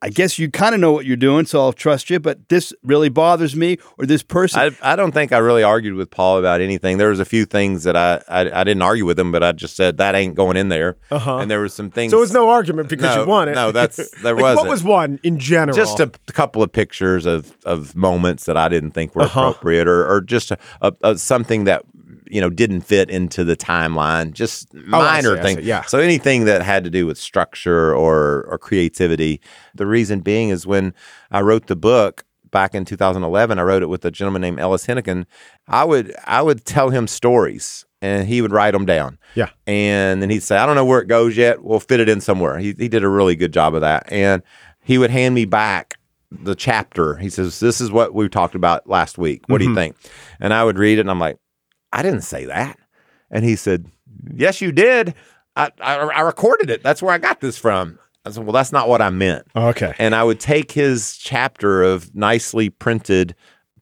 I 0.02 0.10
guess 0.10 0.38
you 0.38 0.50
kind 0.50 0.74
of 0.74 0.80
know 0.80 0.92
what 0.92 1.06
you're 1.06 1.16
doing, 1.16 1.46
so 1.46 1.58
I'll 1.60 1.72
trust 1.72 2.10
you, 2.10 2.20
but 2.20 2.50
this 2.50 2.72
really 2.82 3.08
bothers 3.08 3.56
me, 3.56 3.78
or 3.98 4.04
this 4.04 4.22
person. 4.22 4.60
I, 4.82 4.92
I 4.92 4.94
don't 4.94 5.12
think 5.12 5.32
I 5.32 5.38
really 5.38 5.62
argued 5.62 5.94
with 5.94 6.10
Paul 6.10 6.38
about 6.38 6.60
anything. 6.60 6.98
There 6.98 7.08
was 7.08 7.18
a 7.18 7.24
few 7.24 7.46
things 7.46 7.84
that 7.84 7.96
I 7.96 8.22
I, 8.28 8.60
I 8.60 8.64
didn't 8.64 8.82
argue 8.82 9.06
with 9.06 9.18
him, 9.18 9.32
but 9.32 9.42
I 9.42 9.52
just 9.52 9.74
said 9.74 9.96
that 9.96 10.14
ain't 10.14 10.34
going 10.34 10.58
in 10.58 10.68
there. 10.68 10.96
Uh-huh. 11.10 11.38
And 11.38 11.50
there 11.50 11.60
was 11.60 11.72
some 11.72 11.90
things. 11.90 12.10
so 12.10 12.18
it 12.18 12.20
was 12.20 12.32
no 12.32 12.50
argument 12.50 12.90
because 12.90 13.16
No, 13.16 13.22
you 13.22 13.28
won 13.28 13.48
it. 13.48 13.54
no, 13.54 13.72
that's- 13.72 13.96
there 14.22 14.34
Like, 14.34 14.42
What 14.42 14.56
wasn't. 14.56 14.70
was 14.70 14.84
one 14.84 15.18
in 15.22 15.38
general? 15.38 15.74
just 15.74 15.98
a 15.98 16.10
couple 16.32 16.62
of 16.62 16.70
pictures 16.70 17.24
of 17.24 17.56
of 17.64 17.96
moments 17.96 18.44
that 18.44 18.56
I 18.58 18.68
didn't 18.68 18.90
think 18.90 19.14
were 19.14 19.22
Uh-huh. 19.22 19.40
appropriate, 19.40 19.88
or 19.88 20.06
or 20.06 20.20
just 20.20 20.50
a, 20.50 20.58
a, 20.82 20.92
a, 21.02 21.18
something 21.18 21.64
that 21.64 21.82
you 22.28 22.40
know 22.40 22.50
didn't 22.50 22.82
fit 22.82 23.10
into 23.10 23.44
the 23.44 23.56
timeline. 23.56 24.32
Just 24.32 24.68
Oh, 24.74 24.98
minor 24.98 25.34
see, 25.34 25.40
I 25.40 25.42
things. 25.42 25.60
yeah. 25.66 25.82
So 25.82 25.98
anything 25.98 26.44
that 26.44 26.62
had 26.62 26.84
to 26.84 26.90
do 26.90 27.06
with 27.06 27.18
structure 27.18 27.94
or 27.94 28.44
or 28.44 28.58
creativity. 28.58 29.40
The 29.74 29.86
reason 29.86 30.20
being 30.20 30.48
is 30.50 30.66
when 30.66 30.94
I 31.30 31.40
wrote 31.40 31.66
the 31.66 31.76
book 31.76 32.24
back 32.50 32.74
in 32.74 32.84
2011, 32.84 33.58
I 33.58 33.62
wrote 33.62 33.82
it 33.82 33.88
with 33.88 34.04
a 34.04 34.10
gentleman 34.10 34.42
named 34.42 34.60
Ellis 34.60 34.86
Henican. 34.86 35.26
I 35.68 35.84
would 35.84 36.14
I 36.24 36.42
would 36.42 36.64
tell 36.64 36.90
him 36.90 37.06
stories. 37.06 37.84
And 38.02 38.28
he 38.28 38.42
would 38.42 38.52
write 38.52 38.72
them 38.72 38.84
down. 38.84 39.18
Yeah. 39.34 39.48
And 39.66 40.20
then 40.20 40.28
he'd 40.28 40.42
say, 40.42 40.58
I 40.58 40.66
don't 40.66 40.76
know 40.76 40.84
where 40.84 41.00
it 41.00 41.08
goes 41.08 41.34
yet. 41.34 41.64
We'll 41.64 41.80
fit 41.80 41.98
it 41.98 42.10
in 42.10 42.20
somewhere. 42.20 42.58
He, 42.58 42.74
he 42.78 42.88
did 42.88 43.02
a 43.02 43.08
really 43.08 43.34
good 43.34 43.54
job 43.54 43.74
of 43.74 43.80
that. 43.80 44.04
And 44.12 44.42
he 44.84 44.98
would 44.98 45.10
hand 45.10 45.34
me 45.34 45.46
back 45.46 45.98
the 46.30 46.54
chapter. 46.54 47.16
He 47.16 47.30
says, 47.30 47.58
This 47.58 47.80
is 47.80 47.90
what 47.90 48.14
we 48.14 48.28
talked 48.28 48.54
about 48.54 48.88
last 48.88 49.18
week. 49.18 49.42
What 49.46 49.58
do 49.58 49.64
you 49.64 49.70
mm-hmm. 49.70 49.76
think? 49.76 49.96
And 50.40 50.52
I 50.52 50.62
would 50.62 50.78
read 50.78 50.98
it 50.98 51.02
and 51.02 51.10
I'm 51.10 51.18
like, 51.18 51.38
I 51.92 52.02
didn't 52.02 52.22
say 52.22 52.44
that. 52.46 52.78
And 53.30 53.44
he 53.44 53.56
said, 53.56 53.86
Yes, 54.32 54.60
you 54.60 54.72
did. 54.72 55.14
I, 55.56 55.70
I, 55.80 55.96
I 55.96 56.20
recorded 56.20 56.70
it. 56.70 56.82
That's 56.82 57.02
where 57.02 57.12
I 57.14 57.18
got 57.18 57.40
this 57.40 57.58
from. 57.58 57.98
I 58.24 58.30
said, 58.30 58.44
Well, 58.44 58.52
that's 58.52 58.72
not 58.72 58.88
what 58.88 59.00
I 59.02 59.10
meant. 59.10 59.46
okay. 59.54 59.94
And 59.98 60.14
I 60.14 60.24
would 60.24 60.40
take 60.40 60.72
his 60.72 61.16
chapter 61.16 61.82
of 61.82 62.14
nicely 62.14 62.70
printed 62.70 63.34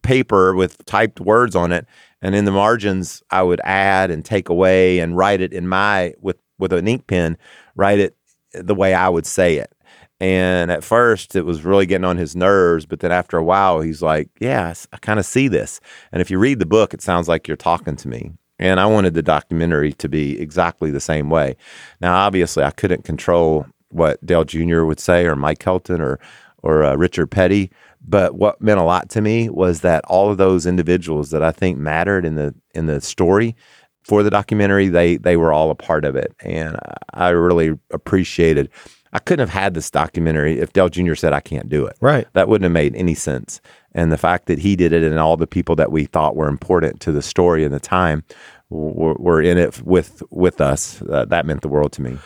paper 0.02 0.54
with 0.54 0.84
typed 0.84 1.18
words 1.20 1.56
on 1.56 1.72
it, 1.72 1.86
and 2.20 2.34
in 2.34 2.44
the 2.44 2.52
margins 2.52 3.22
I 3.30 3.42
would 3.42 3.60
add 3.64 4.10
and 4.10 4.24
take 4.24 4.48
away 4.48 4.98
and 4.98 5.16
write 5.16 5.40
it 5.40 5.52
in 5.52 5.66
my 5.66 6.14
with 6.20 6.36
with 6.58 6.72
an 6.72 6.86
ink 6.86 7.06
pen, 7.06 7.36
write 7.74 7.98
it 7.98 8.16
the 8.52 8.74
way 8.74 8.94
I 8.94 9.08
would 9.08 9.26
say 9.26 9.56
it. 9.56 9.73
And 10.20 10.70
at 10.70 10.84
first, 10.84 11.34
it 11.34 11.44
was 11.44 11.64
really 11.64 11.86
getting 11.86 12.04
on 12.04 12.16
his 12.16 12.36
nerves. 12.36 12.86
But 12.86 13.00
then 13.00 13.12
after 13.12 13.36
a 13.36 13.44
while, 13.44 13.80
he's 13.80 14.02
like, 14.02 14.30
Yeah, 14.40 14.72
I 14.92 14.96
kind 14.98 15.18
of 15.18 15.26
see 15.26 15.48
this. 15.48 15.80
And 16.12 16.22
if 16.22 16.30
you 16.30 16.38
read 16.38 16.58
the 16.58 16.66
book, 16.66 16.94
it 16.94 17.02
sounds 17.02 17.28
like 17.28 17.48
you're 17.48 17.56
talking 17.56 17.96
to 17.96 18.08
me. 18.08 18.32
And 18.58 18.78
I 18.78 18.86
wanted 18.86 19.14
the 19.14 19.22
documentary 19.22 19.92
to 19.94 20.08
be 20.08 20.40
exactly 20.40 20.90
the 20.90 21.00
same 21.00 21.28
way. 21.28 21.56
Now, 22.00 22.14
obviously, 22.14 22.62
I 22.62 22.70
couldn't 22.70 23.04
control 23.04 23.66
what 23.90 24.24
Dale 24.24 24.44
Jr. 24.44 24.84
would 24.84 25.00
say 25.00 25.26
or 25.26 25.34
Mike 25.34 25.58
Helton 25.58 26.00
or, 26.00 26.20
or 26.62 26.84
uh, 26.84 26.94
Richard 26.94 27.30
Petty. 27.30 27.70
But 28.06 28.36
what 28.36 28.60
meant 28.60 28.80
a 28.80 28.84
lot 28.84 29.08
to 29.10 29.20
me 29.20 29.48
was 29.48 29.80
that 29.80 30.04
all 30.06 30.30
of 30.30 30.36
those 30.36 30.66
individuals 30.66 31.30
that 31.30 31.42
I 31.42 31.52
think 31.52 31.78
mattered 31.78 32.24
in 32.24 32.34
the 32.34 32.54
in 32.74 32.86
the 32.86 33.00
story 33.00 33.56
for 34.02 34.22
the 34.22 34.30
documentary, 34.30 34.88
they 34.88 35.16
they 35.16 35.36
were 35.36 35.52
all 35.52 35.70
a 35.70 35.74
part 35.74 36.04
of 36.04 36.14
it, 36.14 36.34
and 36.40 36.76
I 37.14 37.30
really 37.30 37.78
appreciated. 37.90 38.70
I 39.14 39.20
couldn't 39.20 39.48
have 39.48 39.62
had 39.62 39.74
this 39.74 39.90
documentary 39.90 40.58
if 40.58 40.72
Dale 40.72 40.88
Jr. 40.88 41.14
said 41.14 41.32
I 41.32 41.40
can't 41.40 41.68
do 41.68 41.86
it. 41.86 41.96
Right. 42.00 42.26
That 42.32 42.48
wouldn't 42.48 42.64
have 42.64 42.72
made 42.72 42.96
any 42.96 43.14
sense. 43.14 43.60
And 43.92 44.10
the 44.10 44.18
fact 44.18 44.46
that 44.46 44.58
he 44.58 44.74
did 44.74 44.92
it 44.92 45.04
and 45.04 45.18
all 45.20 45.36
the 45.36 45.46
people 45.46 45.76
that 45.76 45.92
we 45.92 46.04
thought 46.04 46.34
were 46.34 46.48
important 46.48 47.00
to 47.02 47.12
the 47.12 47.22
story 47.22 47.64
and 47.64 47.72
the 47.72 47.78
time 47.78 48.24
were, 48.70 49.14
were 49.14 49.40
in 49.40 49.56
it 49.56 49.80
with 49.82 50.20
with 50.30 50.60
us, 50.60 51.00
uh, 51.02 51.24
that 51.26 51.46
meant 51.46 51.62
the 51.62 51.68
world 51.68 51.92
to 51.92 52.02
me. 52.02 52.18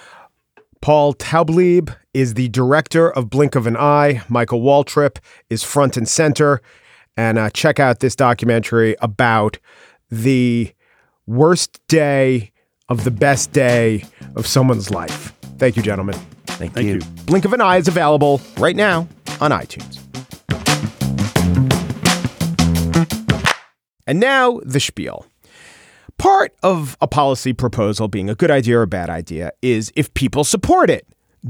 Paul 0.80 1.12
Taublieb 1.12 1.94
is 2.14 2.34
the 2.34 2.48
director 2.48 3.10
of 3.10 3.28
Blink 3.28 3.54
of 3.54 3.66
an 3.66 3.76
Eye. 3.76 4.22
Michael 4.28 4.62
Waltrip 4.62 5.18
is 5.50 5.62
front 5.62 5.96
and 5.96 6.08
center. 6.08 6.62
And 7.16 7.36
uh, 7.36 7.50
check 7.50 7.80
out 7.80 7.98
this 7.98 8.14
documentary 8.16 8.96
about 9.02 9.58
the 10.08 10.72
worst 11.26 11.80
day 11.88 12.52
of 12.88 13.04
the 13.04 13.10
best 13.10 13.52
day 13.52 14.04
of 14.36 14.46
someone's 14.46 14.90
life. 14.90 15.34
Thank 15.58 15.76
you, 15.76 15.82
gentlemen. 15.82 16.14
Thank, 16.58 16.74
Thank 16.74 16.86
you. 16.88 16.94
you. 16.94 17.00
Blink 17.24 17.44
of 17.44 17.52
an 17.52 17.60
Eye 17.60 17.76
is 17.76 17.86
available 17.86 18.40
right 18.58 18.74
now 18.74 19.06
on 19.40 19.52
iTunes. 19.52 20.00
And 24.08 24.18
now 24.18 24.60
the 24.64 24.80
spiel. 24.80 25.24
Part 26.16 26.52
of 26.64 26.96
a 27.00 27.06
policy 27.06 27.52
proposal 27.52 28.08
being 28.08 28.28
a 28.28 28.34
good 28.34 28.50
idea 28.50 28.78
or 28.78 28.82
a 28.82 28.86
bad 28.88 29.08
idea 29.08 29.52
is 29.62 29.92
if 29.94 30.12
people 30.14 30.42
support 30.42 30.90
it. 30.90 31.06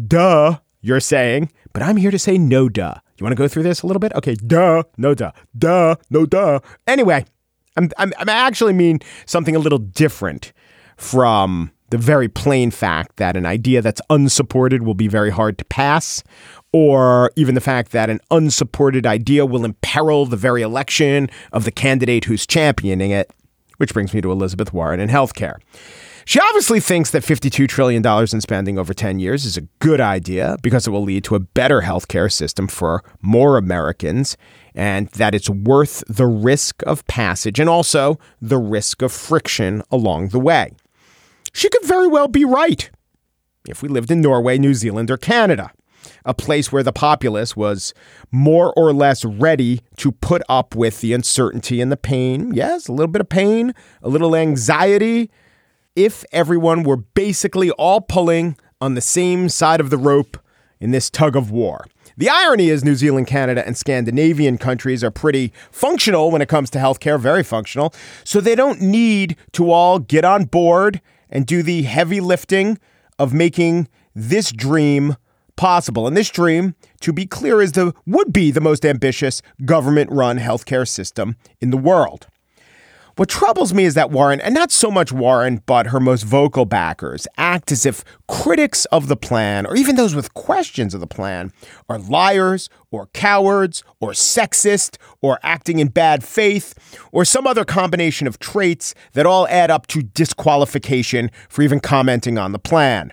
Duh, 0.07 0.59
you're 0.83 1.01
saying, 1.01 1.51
but 1.73 1.83
I'm 1.83 1.97
here 1.97 2.11
to 2.11 2.19
say 2.19 2.37
no 2.37 2.69
duh. 2.69 2.97
You 3.17 3.25
want 3.25 3.33
to 3.33 3.43
go 3.43 3.49
through 3.49 3.63
this 3.63 3.81
a 3.81 3.87
little 3.87 4.01
bit? 4.01 4.13
Okay, 4.15 4.35
duh, 4.35 4.83
no 4.99 5.15
duh, 5.15 5.33
duh, 5.57 5.97
no 6.11 6.27
duh. 6.27 6.61
Anyway, 6.87 7.25
I'm, 7.79 7.91
I'm, 7.97 8.13
I'm 8.19 8.29
actually 8.29 8.75
mean 8.75 8.99
something 9.25 9.57
a 9.57 9.59
little 9.59 9.79
different 9.79 10.53
from 10.99 11.71
the 11.91 11.99
very 11.99 12.29
plain 12.29 12.71
fact 12.71 13.17
that 13.17 13.37
an 13.37 13.47
idea 13.47 13.83
that's 13.83 14.01
unsupported 14.11 14.83
will 14.83 14.95
be 14.95 15.09
very 15.09 15.31
hard 15.31 15.59
to 15.59 15.65
pass, 15.65 16.23
or 16.73 17.31
even 17.37 17.55
the 17.55 17.61
fact 17.61 17.93
that 17.93 18.11
an 18.11 18.21
unsupported 18.31 19.07
idea 19.07 19.47
will 19.47 19.65
imperil 19.65 20.27
the 20.27 20.37
very 20.37 20.63
election 20.63 21.31
of 21.53 21.65
the 21.65 21.71
candidate 21.71 22.25
who's 22.25 22.47
championing 22.47 23.11
it. 23.11 23.31
Which 23.79 23.95
brings 23.95 24.13
me 24.13 24.21
to 24.21 24.33
Elizabeth 24.33 24.73
Warren 24.73 24.99
and 24.99 25.11
healthcare. 25.11 25.61
She 26.29 26.41
obviously 26.41 26.79
thinks 26.79 27.13
that 27.13 27.23
$52 27.23 27.67
trillion 27.69 28.05
in 28.05 28.41
spending 28.43 28.79
over 28.79 28.93
10 28.93 29.19
years 29.19 29.47
is 29.47 29.57
a 29.57 29.63
good 29.79 29.99
idea 29.99 30.59
because 30.61 30.87
it 30.87 30.91
will 30.91 31.03
lead 31.03 31.25
to 31.25 31.37
a 31.37 31.41
better 31.41 31.81
healthcare 31.81 32.31
system 32.31 32.69
for 32.69 33.03
more 33.23 33.57
Americans 33.57 34.37
and 34.75 35.09
that 35.13 35.35
it's 35.35 35.49
worth 35.49 36.05
the 36.07 36.27
risk 36.27 36.83
of 36.83 37.07
passage 37.07 37.59
and 37.59 37.71
also 37.71 38.19
the 38.43 38.59
risk 38.59 39.01
of 39.01 39.11
friction 39.11 39.83
along 39.91 40.29
the 40.29 40.39
way. 40.39 40.73
She 41.59 41.69
could 41.69 41.85
very 41.85 42.07
well 42.07 42.29
be 42.29 42.45
right 42.45 42.89
if 43.67 43.83
we 43.83 43.89
lived 43.89 44.13
in 44.13 44.21
Norway, 44.21 44.59
New 44.59 44.75
Zealand, 44.75 45.11
or 45.11 45.17
Canada, 45.17 45.73
a 46.25 46.33
place 46.33 46.71
where 46.71 46.85
the 46.85 46.93
populace 46.93 47.57
was 47.57 47.93
more 48.31 48.73
or 48.77 48.93
less 48.93 49.25
ready 49.25 49.81
to 49.97 50.13
put 50.13 50.41
up 50.49 50.77
with 50.77 51.01
the 51.01 51.13
uncertainty 51.13 51.81
and 51.81 51.91
the 51.91 51.97
pain. 51.97 52.55
Yes, 52.55 52.87
a 52.87 52.93
little 52.93 53.11
bit 53.11 53.21
of 53.21 53.29
pain, 53.29 53.75
a 54.05 54.09
little 54.09 54.37
anxiety. 54.37 55.33
If 55.97 56.25
everyone 56.31 56.85
were 56.85 56.99
basically 56.99 57.73
all 57.73 58.03
pulling 58.03 58.57
on 58.81 58.95
the 58.95 59.01
same 59.01 59.49
side 59.49 59.81
of 59.81 59.91
the 59.91 59.99
rope 59.99 60.39
in 60.79 60.93
this 60.93 61.11
tug 61.11 61.35
of 61.35 61.51
war. 61.51 61.87
The 62.17 62.29
irony 62.29 62.69
is, 62.69 62.85
New 62.85 62.95
Zealand, 62.95 63.27
Canada, 63.27 63.67
and 63.67 63.77
Scandinavian 63.77 64.59
countries 64.59 65.03
are 65.03 65.11
pretty 65.11 65.53
functional 65.73 66.31
when 66.31 66.41
it 66.41 66.49
comes 66.49 66.71
to 66.71 66.79
healthcare, 66.79 67.19
very 67.19 67.43
functional. 67.43 67.93
So 68.23 68.41
they 68.41 68.55
don't 68.55 68.81
need 68.81 69.37
to 69.55 69.73
all 69.73 69.99
get 69.99 70.25
on 70.25 70.45
board 70.45 71.01
and 71.31 71.47
do 71.47 71.63
the 71.63 71.83
heavy 71.83 72.21
lifting 72.21 72.79
of 73.19 73.33
making 73.33 73.89
this 74.15 74.53
dream 74.53 75.17
possible. 75.57 76.07
And 76.07 76.17
this 76.17 76.31
dream, 76.31 76.75
to 77.01 77.13
be 77.13 77.27
clear, 77.27 77.61
is 77.61 77.73
the 77.73 77.93
would 78.07 78.33
be 78.33 78.51
the 78.51 78.61
most 78.61 78.87
ambitious 78.87 79.43
government-run 79.65 80.39
healthcare 80.39 80.87
system 80.87 81.37
in 81.61 81.71
the 81.71 81.77
world. 81.77 82.29
What 83.19 83.29
troubles 83.29 83.75
me 83.75 83.83
is 83.83 83.95
that 83.95 84.13
Warren, 84.13 84.41
and 84.41 84.55
not 84.55 84.71
so 84.71 84.93
much 84.93 85.11
Warren, 85.11 85.61
but 85.67 85.89
her 85.89 85.99
most 85.99 86.23
vocal 86.23 86.67
backers, 86.67 87.27
act 87.37 87.73
as 87.73 87.85
if 87.85 88.05
critics 88.29 88.85
of 88.93 89.09
the 89.09 89.17
plan, 89.17 89.67
or 89.67 89.75
even 89.75 89.97
those 89.97 90.15
with 90.15 90.35
questions 90.35 90.95
of 90.95 91.01
the 91.01 91.07
plan, 91.09 91.53
are 91.89 91.99
liars, 91.99 92.71
or 92.93 93.09
cowards, 93.09 93.83
or 93.99 94.13
sexist, 94.13 94.99
or 95.21 95.41
acting 95.43 95.81
in 95.81 95.89
bad 95.89 96.23
faith, 96.23 97.01
or 97.11 97.25
some 97.25 97.45
other 97.45 97.65
combination 97.65 98.29
of 98.29 98.39
traits 98.39 98.95
that 99.15 99.27
all 99.27 99.49
add 99.49 99.69
up 99.69 99.89
to 99.89 100.01
disqualification 100.01 101.29
for 101.49 101.63
even 101.63 101.81
commenting 101.81 102.39
on 102.39 102.53
the 102.53 102.59
plan. 102.61 103.13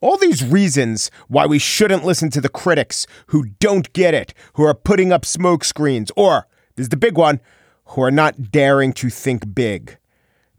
All 0.00 0.16
these 0.16 0.42
reasons 0.42 1.10
why 1.28 1.44
we 1.44 1.58
shouldn't 1.58 2.06
listen 2.06 2.30
to 2.30 2.40
the 2.40 2.48
critics 2.48 3.06
who 3.26 3.50
don't 3.60 3.92
get 3.92 4.14
it, 4.14 4.32
who 4.54 4.62
are 4.62 4.72
putting 4.72 5.12
up 5.12 5.26
smoke 5.26 5.62
screens, 5.62 6.10
or, 6.16 6.46
this 6.76 6.84
is 6.84 6.88
the 6.88 6.96
big 6.96 7.18
one, 7.18 7.38
who 7.86 8.02
are 8.02 8.10
not 8.10 8.50
daring 8.50 8.92
to 8.94 9.10
think 9.10 9.54
big, 9.54 9.98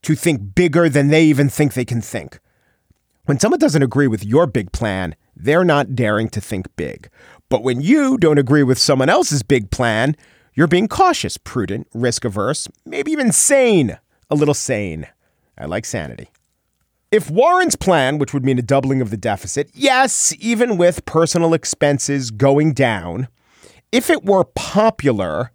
to 0.02 0.16
think 0.16 0.56
bigger 0.56 0.90
than 0.90 1.10
they 1.10 1.24
even 1.24 1.50
think 1.50 1.74
they 1.74 1.86
can 1.86 2.02
think. 2.02 2.40
When 3.26 3.40
someone 3.40 3.60
doesn't 3.60 3.84
agree 3.84 4.08
with 4.08 4.24
your 4.24 4.48
big 4.48 4.72
plan, 4.72 5.16
they're 5.36 5.66
not 5.66 5.96
daring 5.96 6.30
to 6.30 6.42
think 6.42 6.74
big. 6.76 7.10
But 7.50 7.64
when 7.64 7.82
you 7.82 8.18
don't 8.18 8.38
agree 8.38 8.64
with 8.64 8.78
someone 8.78 9.10
else's 9.10 9.44
big 9.44 9.70
plan, 9.70 10.16
you're 10.54 10.68
being 10.68 10.88
cautious, 10.88 11.38
prudent, 11.38 11.88
risk 11.94 12.26
averse, 12.26 12.68
maybe 12.86 13.12
even 13.12 13.32
sane. 13.32 13.98
A 14.30 14.36
little 14.36 14.54
sane. 14.54 15.08
I 15.58 15.66
like 15.66 15.86
sanity. 15.86 16.30
If 17.12 17.30
Warren's 17.30 17.76
plan, 17.76 18.18
which 18.18 18.34
would 18.34 18.44
mean 18.44 18.60
a 18.60 18.64
doubling 18.64 19.02
of 19.02 19.12
the 19.12 19.18
deficit, 19.18 19.70
yes, 19.74 20.34
even 20.40 20.78
with 20.78 21.06
personal 21.06 21.54
expenses 21.54 22.32
going 22.32 22.74
down, 22.74 23.30
if 23.92 24.10
it 24.10 24.26
were 24.26 24.44
popular, 24.44 25.52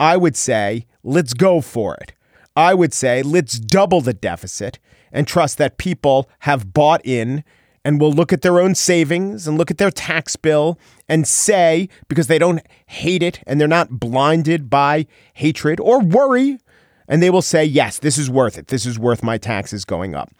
I 0.00 0.16
would 0.16 0.36
say, 0.36 0.86
let's 1.06 1.32
go 1.32 1.60
for 1.60 1.94
it. 1.94 2.12
I 2.54 2.74
would 2.74 2.92
say, 2.92 3.22
let's 3.22 3.58
double 3.58 4.00
the 4.00 4.14
deficit 4.14 4.78
and 5.12 5.26
trust 5.26 5.58
that 5.58 5.78
people 5.78 6.28
have 6.40 6.72
bought 6.72 7.00
in 7.04 7.44
and 7.84 8.00
will 8.00 8.12
look 8.12 8.32
at 8.32 8.42
their 8.42 8.58
own 8.60 8.74
savings 8.74 9.46
and 9.46 9.56
look 9.56 9.70
at 9.70 9.78
their 9.78 9.90
tax 9.90 10.34
bill 10.34 10.78
and 11.08 11.26
say, 11.26 11.88
because 12.08 12.26
they 12.26 12.38
don't 12.38 12.60
hate 12.86 13.22
it 13.22 13.40
and 13.46 13.60
they're 13.60 13.68
not 13.68 14.00
blinded 14.00 14.68
by 14.68 15.06
hatred 15.34 15.78
or 15.78 16.00
worry, 16.00 16.58
and 17.06 17.22
they 17.22 17.30
will 17.30 17.42
say, 17.42 17.64
yes, 17.64 18.00
this 18.00 18.18
is 18.18 18.28
worth 18.28 18.58
it. 18.58 18.66
This 18.66 18.84
is 18.84 18.98
worth 18.98 19.22
my 19.22 19.38
taxes 19.38 19.84
going 19.84 20.16
up. 20.16 20.32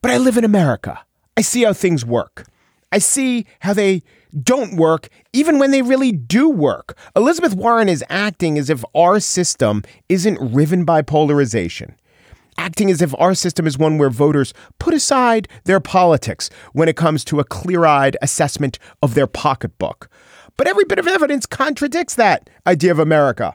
But 0.00 0.12
I 0.12 0.18
live 0.18 0.36
in 0.36 0.44
America. 0.44 1.00
I 1.36 1.40
see 1.40 1.64
how 1.64 1.72
things 1.72 2.04
work. 2.04 2.46
I 2.92 2.98
see 2.98 3.46
how 3.60 3.72
they 3.72 4.04
don't 4.42 4.76
work, 4.76 5.08
even 5.32 5.58
when 5.58 5.70
they 5.70 5.82
really 5.82 6.12
do 6.12 6.48
work. 6.48 6.96
Elizabeth 7.14 7.54
Warren 7.54 7.88
is 7.88 8.04
acting 8.08 8.58
as 8.58 8.70
if 8.70 8.84
our 8.94 9.20
system 9.20 9.82
isn't 10.08 10.38
riven 10.40 10.84
by 10.84 11.02
polarization. 11.02 11.96
Acting 12.56 12.90
as 12.90 13.02
if 13.02 13.14
our 13.18 13.34
system 13.34 13.66
is 13.66 13.78
one 13.78 13.98
where 13.98 14.10
voters 14.10 14.54
put 14.78 14.94
aside 14.94 15.48
their 15.64 15.80
politics 15.80 16.50
when 16.72 16.88
it 16.88 16.96
comes 16.96 17.24
to 17.24 17.40
a 17.40 17.44
clear 17.44 17.84
eyed 17.84 18.16
assessment 18.22 18.78
of 19.02 19.14
their 19.14 19.26
pocketbook. 19.26 20.08
But 20.56 20.68
every 20.68 20.84
bit 20.84 20.98
of 20.98 21.08
evidence 21.08 21.46
contradicts 21.46 22.14
that 22.14 22.48
idea 22.66 22.92
of 22.92 22.98
America. 22.98 23.54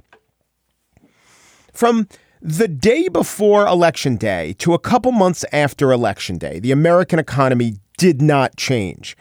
From 1.71 2.07
the 2.41 2.67
day 2.67 3.07
before 3.07 3.65
Election 3.67 4.15
Day 4.15 4.53
to 4.59 4.73
a 4.73 4.79
couple 4.79 5.11
months 5.11 5.45
after 5.51 5.91
Election 5.91 6.37
Day, 6.37 6.59
the 6.59 6.71
American 6.71 7.19
economy 7.19 7.75
did 7.97 8.21
not 8.21 8.57
change. 8.57 9.15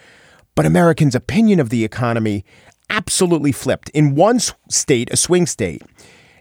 But 0.58 0.66
Americans' 0.66 1.14
opinion 1.14 1.60
of 1.60 1.70
the 1.70 1.84
economy 1.84 2.44
absolutely 2.90 3.52
flipped. 3.52 3.90
In 3.90 4.16
one 4.16 4.40
state, 4.68 5.08
a 5.12 5.16
swing 5.16 5.46
state, 5.46 5.82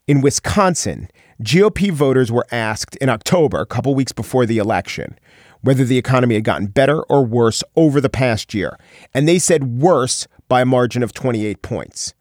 in 0.08 0.22
Wisconsin, 0.22 1.12
GOP 1.44 1.92
voters 1.92 2.32
were 2.32 2.48
asked 2.52 2.96
in 2.96 3.10
October, 3.10 3.62
a 3.62 3.68
couple 3.68 3.94
weeks 3.94 4.12
before 4.12 4.48
the 4.48 4.58
election, 4.58 5.20
whether 5.62 5.84
the 5.84 6.00
economy 6.00 6.34
had 6.34 6.44
gotten 6.44 6.66
better 6.66 7.04
or 7.04 7.24
worse 7.24 7.64
over 7.76 8.02
the 8.02 8.10
past 8.10 8.56
year. 8.56 8.80
And 9.14 9.28
they 9.28 9.38
said 9.38 9.80
worse 9.80 10.28
by 10.48 10.62
a 10.62 10.66
margin 10.66 11.04
of 11.04 11.14
28 11.14 11.62
points. 11.62 12.16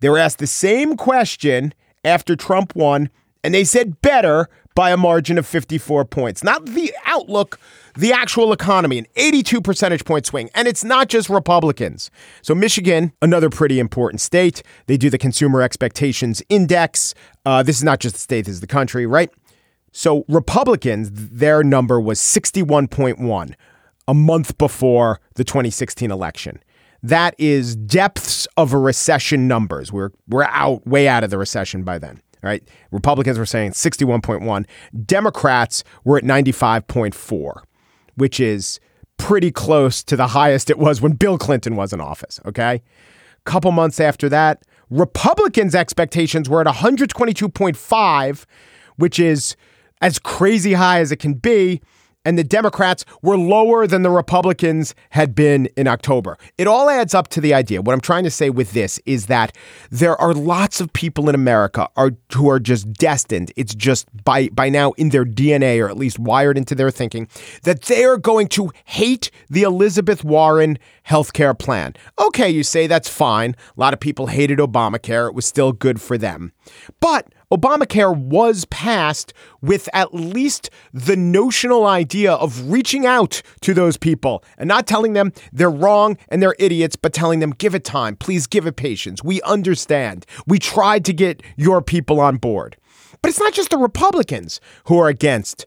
They 0.00 0.08
were 0.08 0.16
asked 0.16 0.38
the 0.38 0.46
same 0.46 0.96
question 0.96 1.74
after 2.02 2.34
Trump 2.34 2.74
won, 2.74 3.10
and 3.44 3.52
they 3.52 3.64
said 3.64 4.00
better 4.00 4.48
by 4.74 4.90
a 4.90 4.96
margin 4.96 5.36
of 5.36 5.46
54 5.46 6.06
points. 6.06 6.42
Not 6.42 6.64
the 6.64 6.94
outlook, 7.04 7.60
the 7.96 8.12
actual 8.12 8.52
economy, 8.52 8.98
an 8.98 9.06
82 9.16 9.60
percentage 9.60 10.04
point 10.04 10.26
swing. 10.26 10.50
And 10.54 10.68
it's 10.68 10.84
not 10.84 11.08
just 11.08 11.28
Republicans. 11.28 12.10
So, 12.42 12.54
Michigan, 12.54 13.12
another 13.22 13.50
pretty 13.50 13.78
important 13.78 14.20
state, 14.20 14.62
they 14.86 14.96
do 14.96 15.10
the 15.10 15.18
Consumer 15.18 15.62
Expectations 15.62 16.42
Index. 16.48 17.14
Uh, 17.44 17.62
this 17.62 17.76
is 17.76 17.84
not 17.84 18.00
just 18.00 18.14
the 18.14 18.20
state, 18.20 18.46
this 18.46 18.54
is 18.54 18.60
the 18.60 18.66
country, 18.66 19.06
right? 19.06 19.30
So, 19.92 20.24
Republicans, 20.28 21.10
their 21.12 21.62
number 21.62 22.00
was 22.00 22.18
61.1 22.18 23.54
a 24.08 24.14
month 24.14 24.58
before 24.58 25.20
the 25.34 25.44
2016 25.44 26.10
election. 26.10 26.62
That 27.02 27.34
is 27.36 27.74
depths 27.76 28.46
of 28.56 28.72
a 28.72 28.78
recession 28.78 29.48
numbers. 29.48 29.92
We're, 29.92 30.10
we're 30.28 30.44
out, 30.44 30.86
way 30.86 31.08
out 31.08 31.24
of 31.24 31.30
the 31.30 31.38
recession 31.38 31.82
by 31.82 31.98
then 31.98 32.22
right? 32.42 32.62
Republicans 32.90 33.38
were 33.38 33.46
saying 33.46 33.72
61.1. 33.72 34.66
Democrats 35.06 35.84
were 36.04 36.18
at 36.18 36.24
95.4, 36.24 37.62
which 38.14 38.40
is 38.40 38.80
pretty 39.16 39.50
close 39.50 40.02
to 40.04 40.16
the 40.16 40.28
highest 40.28 40.70
it 40.70 40.78
was 40.78 41.00
when 41.00 41.12
Bill 41.12 41.38
Clinton 41.38 41.76
was 41.76 41.92
in 41.92 42.00
office, 42.00 42.40
okay? 42.44 42.74
A 42.74 43.50
couple 43.50 43.70
months 43.72 44.00
after 44.00 44.28
that, 44.28 44.62
Republicans' 44.90 45.74
expectations 45.74 46.48
were 46.48 46.60
at 46.60 46.66
122.5, 46.66 48.44
which 48.96 49.18
is 49.18 49.56
as 50.00 50.18
crazy 50.18 50.74
high 50.74 51.00
as 51.00 51.12
it 51.12 51.16
can 51.16 51.34
be 51.34 51.80
and 52.24 52.38
the 52.38 52.44
Democrats 52.44 53.04
were 53.22 53.36
lower 53.36 53.86
than 53.86 54.02
the 54.02 54.10
Republicans 54.10 54.94
had 55.10 55.34
been 55.34 55.66
in 55.76 55.86
October. 55.86 56.38
It 56.58 56.66
all 56.66 56.88
adds 56.88 57.14
up 57.14 57.28
to 57.28 57.40
the 57.40 57.54
idea. 57.54 57.82
What 57.82 57.92
I'm 57.92 58.00
trying 58.00 58.24
to 58.24 58.30
say 58.30 58.50
with 58.50 58.72
this 58.72 59.00
is 59.06 59.26
that 59.26 59.56
there 59.90 60.20
are 60.20 60.34
lots 60.34 60.80
of 60.80 60.92
people 60.92 61.28
in 61.28 61.34
America 61.34 61.88
are, 61.96 62.12
who 62.34 62.48
are 62.48 62.60
just 62.60 62.92
destined. 62.92 63.52
It's 63.56 63.74
just 63.74 64.08
by 64.24 64.48
by 64.48 64.68
now 64.68 64.92
in 64.92 65.10
their 65.10 65.24
DNA 65.24 65.82
or 65.82 65.88
at 65.88 65.96
least 65.96 66.18
wired 66.18 66.56
into 66.56 66.74
their 66.74 66.90
thinking 66.90 67.28
that 67.62 67.82
they 67.82 68.04
are 68.04 68.18
going 68.18 68.48
to 68.48 68.70
hate 68.84 69.30
the 69.48 69.62
Elizabeth 69.62 70.24
Warren 70.24 70.78
healthcare 71.06 71.58
plan. 71.58 71.94
Okay, 72.18 72.50
you 72.50 72.62
say 72.62 72.86
that's 72.86 73.08
fine. 73.08 73.56
A 73.76 73.80
lot 73.80 73.92
of 73.92 74.00
people 74.00 74.28
hated 74.28 74.58
Obamacare. 74.58 75.28
It 75.28 75.34
was 75.34 75.46
still 75.46 75.72
good 75.72 76.00
for 76.00 76.16
them. 76.16 76.52
But 77.00 77.32
Obamacare 77.52 78.16
was 78.16 78.64
passed 78.64 79.34
with 79.60 79.86
at 79.92 80.14
least 80.14 80.70
the 80.94 81.16
notional 81.16 81.86
idea 81.86 82.32
of 82.32 82.70
reaching 82.70 83.04
out 83.04 83.42
to 83.60 83.74
those 83.74 83.98
people 83.98 84.42
and 84.56 84.66
not 84.66 84.86
telling 84.86 85.12
them 85.12 85.32
they're 85.52 85.70
wrong 85.70 86.16
and 86.30 86.42
they're 86.42 86.56
idiots, 86.58 86.96
but 86.96 87.12
telling 87.12 87.40
them, 87.40 87.50
give 87.50 87.74
it 87.74 87.84
time. 87.84 88.16
Please 88.16 88.46
give 88.46 88.66
it 88.66 88.76
patience. 88.76 89.22
We 89.22 89.42
understand. 89.42 90.24
We 90.46 90.58
tried 90.58 91.04
to 91.04 91.12
get 91.12 91.42
your 91.56 91.82
people 91.82 92.20
on 92.20 92.38
board. 92.38 92.78
But 93.20 93.28
it's 93.28 93.40
not 93.40 93.52
just 93.52 93.68
the 93.68 93.76
Republicans 93.76 94.58
who 94.86 94.98
are 94.98 95.08
against 95.08 95.66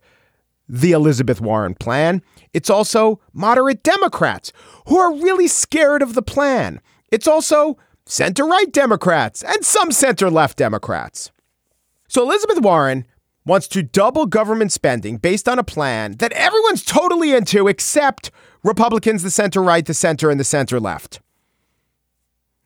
the 0.67 0.91
Elizabeth 0.91 1.39
Warren 1.39 1.75
plan. 1.75 2.23
It's 2.51 2.71
also 2.71 3.19
moderate 3.31 3.83
Democrats 3.83 4.51
who 4.87 4.97
are 4.97 5.13
really 5.13 5.47
scared 5.47 6.01
of 6.01 6.15
the 6.15 6.23
plan. 6.23 6.81
It's 7.11 7.27
also 7.27 7.77
center 8.07 8.45
right 8.45 8.71
Democrats 8.71 9.43
and 9.43 9.63
some 9.63 9.91
center 9.91 10.31
left 10.31 10.57
Democrats. 10.57 11.31
So 12.15 12.23
Elizabeth 12.23 12.61
Warren 12.61 13.03
wants 13.45 13.67
to 13.67 13.83
double 13.83 14.25
government 14.25 14.71
spending 14.71 15.17
based 15.17 15.49
on 15.49 15.59
a 15.59 15.65
plan 15.65 16.13
that 16.19 16.31
everyone's 16.31 16.81
totally 16.81 17.33
into 17.33 17.67
except 17.67 18.31
Republicans, 18.63 19.21
the 19.21 19.29
center 19.29 19.61
right, 19.61 19.85
the 19.85 19.93
center, 19.93 20.29
and 20.29 20.39
the 20.39 20.45
center 20.45 20.79
left. 20.79 21.19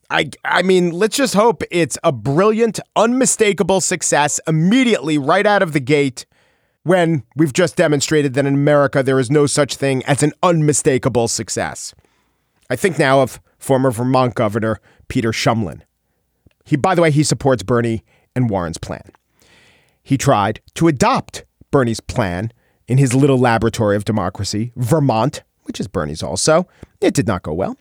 I, 0.08 0.30
I 0.46 0.62
mean, 0.62 0.92
let's 0.92 1.18
just 1.18 1.34
hope 1.34 1.64
it's 1.72 1.98
a 2.04 2.12
brilliant, 2.12 2.80
unmistakable 2.96 3.82
success 3.82 4.40
immediately 4.46 5.18
right 5.18 5.48
out 5.48 5.64
of 5.64 5.74
the 5.74 5.80
gate 5.80 6.28
when 6.84 7.24
we've 7.36 7.52
just 7.52 7.76
demonstrated 7.76 8.36
that 8.36 8.46
in 8.46 8.54
America 8.54 9.02
there 9.02 9.20
is 9.20 9.32
no 9.32 9.48
such 9.48 9.78
thing 9.78 10.06
as 10.06 10.22
an 10.22 10.34
unmistakable 10.44 11.28
success. 11.28 11.96
I 12.70 12.76
think 12.76 13.00
now 13.00 13.22
of 13.22 13.42
former 13.58 13.90
Vermont 13.90 14.36
Governor 14.36 14.80
Peter 15.08 15.32
Shumlin. 15.32 15.82
He, 16.66 16.76
by 16.76 16.94
the 16.94 17.02
way, 17.02 17.10
he 17.10 17.24
supports 17.24 17.64
Bernie 17.64 18.04
and 18.36 18.48
Warren's 18.48 18.78
plan. 18.78 19.12
He 20.10 20.18
tried 20.18 20.60
to 20.74 20.88
adopt 20.88 21.46
Bernie's 21.70 22.00
plan 22.00 22.52
in 22.88 22.98
his 22.98 23.14
little 23.14 23.38
laboratory 23.38 23.96
of 23.96 24.06
democracy, 24.06 24.72
Vermont, 24.76 25.44
which 25.66 25.80
is 25.80 25.88
Bernie's 25.88 26.24
also. 26.24 26.68
It 27.00 27.14
did 27.14 27.28
not 27.28 27.44
go 27.44 27.54
well. 27.54 27.78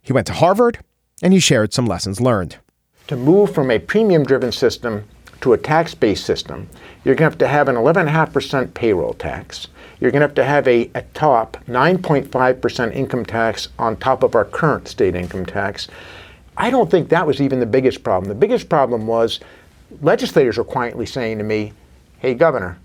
He 0.00 0.14
went 0.14 0.26
to 0.28 0.32
Harvard 0.32 0.78
and 1.22 1.34
he 1.34 1.38
shared 1.38 1.74
some 1.74 1.84
lessons 1.84 2.18
learned. 2.18 2.56
To 3.08 3.16
move 3.16 3.54
from 3.54 3.70
a 3.70 3.78
premium 3.78 4.24
driven 4.24 4.52
system 4.52 5.04
to 5.42 5.52
a 5.52 5.58
tax 5.58 5.94
based 5.94 6.24
system, 6.24 6.66
you're 7.04 7.14
going 7.14 7.30
to 7.30 7.32
have 7.32 7.38
to 7.40 7.48
have 7.48 7.68
an 7.68 7.76
11.5% 7.76 8.72
payroll 8.72 9.12
tax. 9.12 9.68
You're 10.00 10.12
going 10.12 10.22
to 10.22 10.28
have 10.28 10.34
to 10.36 10.44
have 10.44 10.66
a, 10.66 10.90
a 10.94 11.02
top 11.12 11.58
9.5% 11.66 12.94
income 12.94 13.26
tax 13.26 13.68
on 13.78 13.98
top 13.98 14.22
of 14.22 14.34
our 14.34 14.46
current 14.46 14.88
state 14.88 15.14
income 15.14 15.44
tax. 15.44 15.88
I 16.56 16.70
don't 16.70 16.90
think 16.90 17.10
that 17.10 17.26
was 17.26 17.42
even 17.42 17.60
the 17.60 17.66
biggest 17.66 18.02
problem. 18.02 18.30
The 18.30 18.34
biggest 18.34 18.70
problem 18.70 19.06
was 19.06 19.40
legislators 20.00 20.58
are 20.58 20.64
quietly 20.64 21.06
saying 21.06 21.38
to 21.38 21.44
me, 21.44 21.72
hey, 22.18 22.34
Governor, 22.34 22.78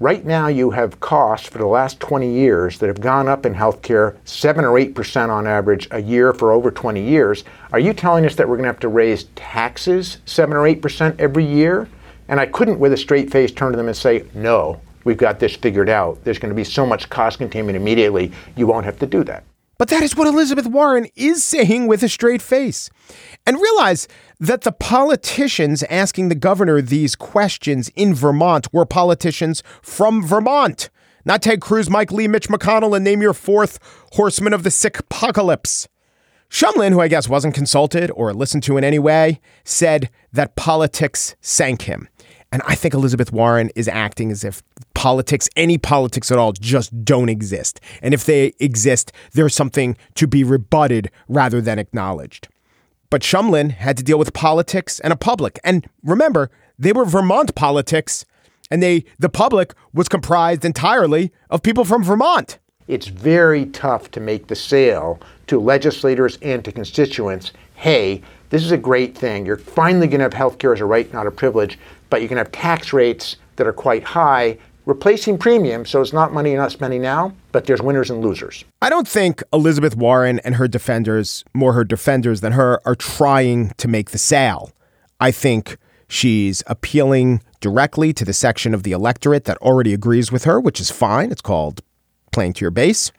right 0.00 0.24
now 0.24 0.48
you 0.48 0.70
have 0.70 1.00
costs 1.00 1.48
for 1.48 1.58
the 1.58 1.66
last 1.66 2.00
20 2.00 2.32
years 2.32 2.78
that 2.78 2.86
have 2.86 3.00
gone 3.00 3.28
up 3.28 3.44
in 3.46 3.54
healthcare 3.54 4.16
7 4.24 4.64
or 4.64 4.78
8% 4.78 5.28
on 5.28 5.46
average 5.46 5.88
a 5.90 6.00
year 6.00 6.32
for 6.32 6.52
over 6.52 6.70
20 6.70 7.02
years. 7.02 7.44
Are 7.72 7.80
you 7.80 7.92
telling 7.92 8.24
us 8.26 8.34
that 8.36 8.48
we're 8.48 8.56
going 8.56 8.64
to 8.64 8.72
have 8.72 8.80
to 8.80 8.88
raise 8.88 9.24
taxes 9.34 10.18
7 10.26 10.56
or 10.56 10.62
8% 10.62 11.18
every 11.18 11.44
year? 11.44 11.88
And 12.28 12.38
I 12.38 12.46
couldn't, 12.46 12.78
with 12.78 12.92
a 12.92 12.96
straight 12.96 13.30
face, 13.30 13.50
turn 13.50 13.72
to 13.72 13.76
them 13.76 13.88
and 13.88 13.96
say, 13.96 14.24
no, 14.34 14.80
we've 15.04 15.16
got 15.16 15.40
this 15.40 15.56
figured 15.56 15.88
out. 15.88 16.22
There's 16.24 16.38
going 16.38 16.50
to 16.50 16.56
be 16.56 16.64
so 16.64 16.84
much 16.84 17.08
cost 17.08 17.38
containment 17.38 17.76
immediately, 17.76 18.32
you 18.56 18.66
won't 18.66 18.84
have 18.84 18.98
to 18.98 19.06
do 19.06 19.24
that. 19.24 19.44
But 19.78 19.88
that 19.88 20.02
is 20.02 20.16
what 20.16 20.26
Elizabeth 20.26 20.66
Warren 20.66 21.06
is 21.14 21.44
saying 21.44 21.86
with 21.86 22.02
a 22.02 22.08
straight 22.08 22.42
face. 22.42 22.90
And 23.46 23.60
realize 23.60 24.08
that 24.40 24.62
the 24.62 24.72
politicians 24.72 25.84
asking 25.84 26.28
the 26.28 26.34
governor 26.34 26.82
these 26.82 27.14
questions 27.14 27.88
in 27.94 28.12
Vermont 28.12 28.72
were 28.72 28.84
politicians 28.84 29.62
from 29.80 30.26
Vermont, 30.26 30.90
not 31.24 31.42
Ted 31.42 31.60
Cruz, 31.60 31.88
Mike 31.88 32.10
Lee, 32.10 32.26
Mitch 32.26 32.48
McConnell, 32.48 32.96
and 32.96 33.04
name 33.04 33.22
your 33.22 33.32
fourth 33.32 33.78
horseman 34.12 34.52
of 34.52 34.64
the 34.64 34.70
sick 34.70 34.98
apocalypse. 34.98 35.88
Shumlin, 36.50 36.92
who 36.92 37.00
I 37.00 37.08
guess 37.08 37.28
wasn't 37.28 37.54
consulted 37.54 38.10
or 38.12 38.32
listened 38.32 38.62
to 38.64 38.78
in 38.78 38.84
any 38.84 38.98
way, 38.98 39.38
said 39.64 40.10
that 40.32 40.56
politics 40.56 41.36
sank 41.40 41.82
him. 41.82 42.08
And 42.50 42.62
I 42.66 42.74
think 42.74 42.94
Elizabeth 42.94 43.32
Warren 43.32 43.70
is 43.74 43.88
acting 43.88 44.30
as 44.30 44.42
if 44.42 44.62
politics, 44.94 45.48
any 45.54 45.76
politics 45.76 46.32
at 46.32 46.38
all, 46.38 46.52
just 46.52 47.04
don't 47.04 47.28
exist. 47.28 47.80
And 48.00 48.14
if 48.14 48.24
they 48.24 48.54
exist, 48.58 49.12
there's 49.32 49.54
something 49.54 49.96
to 50.14 50.26
be 50.26 50.44
rebutted 50.44 51.10
rather 51.28 51.60
than 51.60 51.78
acknowledged. 51.78 52.48
But 53.10 53.22
Shumlin 53.22 53.70
had 53.70 53.96
to 53.98 54.02
deal 54.02 54.18
with 54.18 54.32
politics 54.32 55.00
and 55.00 55.12
a 55.12 55.16
public. 55.16 55.58
And 55.62 55.88
remember, 56.02 56.50
they 56.78 56.92
were 56.92 57.04
Vermont 57.04 57.54
politics, 57.54 58.24
and 58.70 58.82
they 58.82 59.04
the 59.18 59.28
public 59.28 59.74
was 59.92 60.08
comprised 60.08 60.64
entirely 60.64 61.32
of 61.50 61.62
people 61.62 61.84
from 61.84 62.04
Vermont. 62.04 62.58
It's 62.86 63.08
very 63.08 63.66
tough 63.66 64.10
to 64.12 64.20
make 64.20 64.46
the 64.46 64.56
sale 64.56 65.20
to 65.46 65.60
legislators 65.60 66.38
and 66.40 66.64
to 66.64 66.72
constituents. 66.72 67.52
Hey, 67.74 68.22
this 68.50 68.64
is 68.64 68.72
a 68.72 68.78
great 68.78 69.16
thing. 69.16 69.46
You're 69.46 69.56
finally 69.56 70.06
going 70.06 70.20
to 70.20 70.24
have 70.24 70.34
health 70.34 70.58
care 70.58 70.72
as 70.72 70.80
a 70.80 70.84
right, 70.84 71.12
not 71.12 71.26
a 71.26 71.30
privilege, 71.30 71.78
but 72.10 72.22
you 72.22 72.28
can 72.28 72.38
have 72.38 72.50
tax 72.52 72.92
rates 72.92 73.36
that 73.56 73.66
are 73.66 73.72
quite 73.72 74.04
high 74.04 74.58
replacing 74.86 75.36
premiums, 75.36 75.90
so 75.90 76.00
it's 76.00 76.14
not 76.14 76.32
money 76.32 76.50
you're 76.50 76.60
not 76.60 76.72
spending 76.72 77.02
now, 77.02 77.30
but 77.52 77.66
there's 77.66 77.82
winners 77.82 78.10
and 78.10 78.22
losers. 78.22 78.64
I 78.80 78.88
don't 78.88 79.06
think 79.06 79.42
Elizabeth 79.52 79.94
Warren 79.94 80.38
and 80.40 80.54
her 80.54 80.66
defenders, 80.66 81.44
more 81.52 81.74
her 81.74 81.84
defenders 81.84 82.40
than 82.40 82.52
her, 82.52 82.80
are 82.86 82.94
trying 82.94 83.74
to 83.76 83.86
make 83.86 84.12
the 84.12 84.18
sale. 84.18 84.72
I 85.20 85.30
think 85.30 85.76
she's 86.08 86.62
appealing 86.66 87.42
directly 87.60 88.14
to 88.14 88.24
the 88.24 88.32
section 88.32 88.72
of 88.72 88.82
the 88.82 88.92
electorate 88.92 89.44
that 89.44 89.58
already 89.58 89.92
agrees 89.92 90.32
with 90.32 90.44
her, 90.44 90.58
which 90.58 90.80
is 90.80 90.90
fine. 90.90 91.30
It's 91.30 91.42
called 91.42 91.82
playing 92.32 92.54
to 92.54 92.62
your 92.62 92.70
base. 92.70 93.12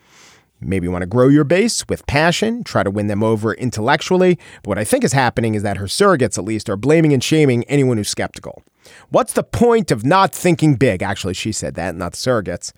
Maybe 0.62 0.88
you 0.88 0.92
want 0.92 1.04
to 1.04 1.08
grow 1.08 1.30
your 1.30 1.46
base 1.46 1.86
with 1.88 2.06
passion, 2.06 2.64
try 2.64 2.84
to 2.84 2.92
win 2.92 3.08
them 3.08 3.24
over 3.24 3.54
intellectually. 3.54 4.38
But 4.64 4.70
what 4.70 4.80
I 4.80 4.84
think 4.84 5.04
is 5.04 5.14
happening 5.14 5.56
is 5.56 5.64
that 5.64 5.78
her 5.78 5.86
surrogates, 5.86 6.38
at 6.38 6.44
least, 6.44 6.70
are 6.70 6.76
blaming 6.76 7.14
and 7.14 7.24
shaming 7.24 7.64
anyone 7.66 7.98
who's 7.98 8.10
skeptical. 8.10 8.64
What's 9.10 9.34
the 9.34 9.44
point 9.44 9.92
of 9.92 10.06
not 10.06 10.34
thinking 10.34 10.76
big? 10.76 11.02
Actually, 11.02 11.34
she 11.36 11.52
said 11.52 11.76
that, 11.76 11.96
not 11.96 12.12
the 12.14 12.18
surrogates. 12.18 12.74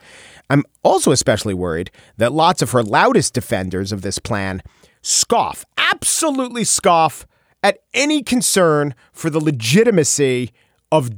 I'm 0.49 0.63
also 0.83 1.11
especially 1.11 1.53
worried 1.53 1.89
that 2.17 2.33
lots 2.33 2.61
of 2.61 2.71
her 2.71 2.83
loudest 2.83 3.33
defenders 3.33 3.91
of 3.91 4.01
this 4.01 4.19
plan 4.19 4.61
scoff, 5.01 5.65
absolutely 5.77 6.63
scoff 6.63 7.25
at 7.63 7.79
any 7.93 8.21
concern 8.21 8.93
for 9.11 9.29
the 9.29 9.39
legitimacy 9.39 10.51
of 10.91 11.09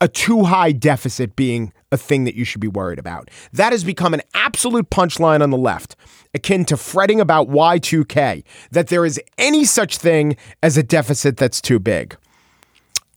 a 0.00 0.08
too 0.08 0.44
high 0.44 0.72
deficit 0.72 1.34
being 1.34 1.72
a 1.92 1.96
thing 1.96 2.24
that 2.24 2.34
you 2.34 2.44
should 2.44 2.60
be 2.60 2.68
worried 2.68 2.98
about. 2.98 3.30
That 3.52 3.72
has 3.72 3.84
become 3.84 4.14
an 4.14 4.22
absolute 4.34 4.90
punchline 4.90 5.42
on 5.42 5.50
the 5.50 5.56
left, 5.56 5.96
akin 6.34 6.64
to 6.66 6.76
fretting 6.76 7.20
about 7.20 7.48
Y2K, 7.48 8.44
that 8.70 8.88
there 8.88 9.04
is 9.04 9.20
any 9.38 9.64
such 9.64 9.98
thing 9.98 10.36
as 10.62 10.76
a 10.76 10.82
deficit 10.82 11.36
that's 11.36 11.60
too 11.60 11.78
big. 11.78 12.16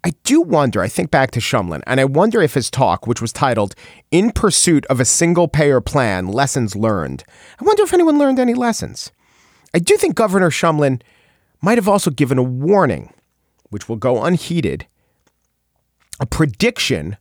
I 0.04 0.12
do 0.24 0.42
wonder, 0.42 0.82
I 0.82 0.88
think 0.88 1.12
back 1.12 1.32
to 1.32 1.40
Shumlin, 1.40 1.82
and 1.88 2.00
I 2.00 2.06
wonder 2.06 2.42
if 2.42 2.54
his 2.54 2.70
talk, 2.70 3.08
which 3.08 3.22
was 3.22 3.34
titled 3.34 3.76
In 4.12 4.32
Pursuit 4.32 4.86
of 4.86 5.00
a 5.00 5.06
Single 5.06 5.48
Payer 5.48 5.82
Plan 5.82 6.28
Lessons 6.28 6.76
Learned, 6.76 7.24
I 7.60 7.66
wonder 7.66 7.84
if 7.84 7.94
anyone 7.94 8.20
learned 8.20 8.40
any 8.40 8.54
lessons. 8.54 9.12
I 9.74 9.80
do 9.80 9.98
think 9.98 10.16
Governor 10.16 10.50
Shumlin 10.50 11.02
might 11.62 11.78
have 11.78 11.90
also 11.90 12.12
given 12.12 12.38
a 12.38 12.44
warning, 12.44 13.14
which 13.70 13.90
will 13.90 13.96
go 13.96 14.24
unheeded, 14.24 14.86
a 16.20 16.26
prediction 16.26 17.18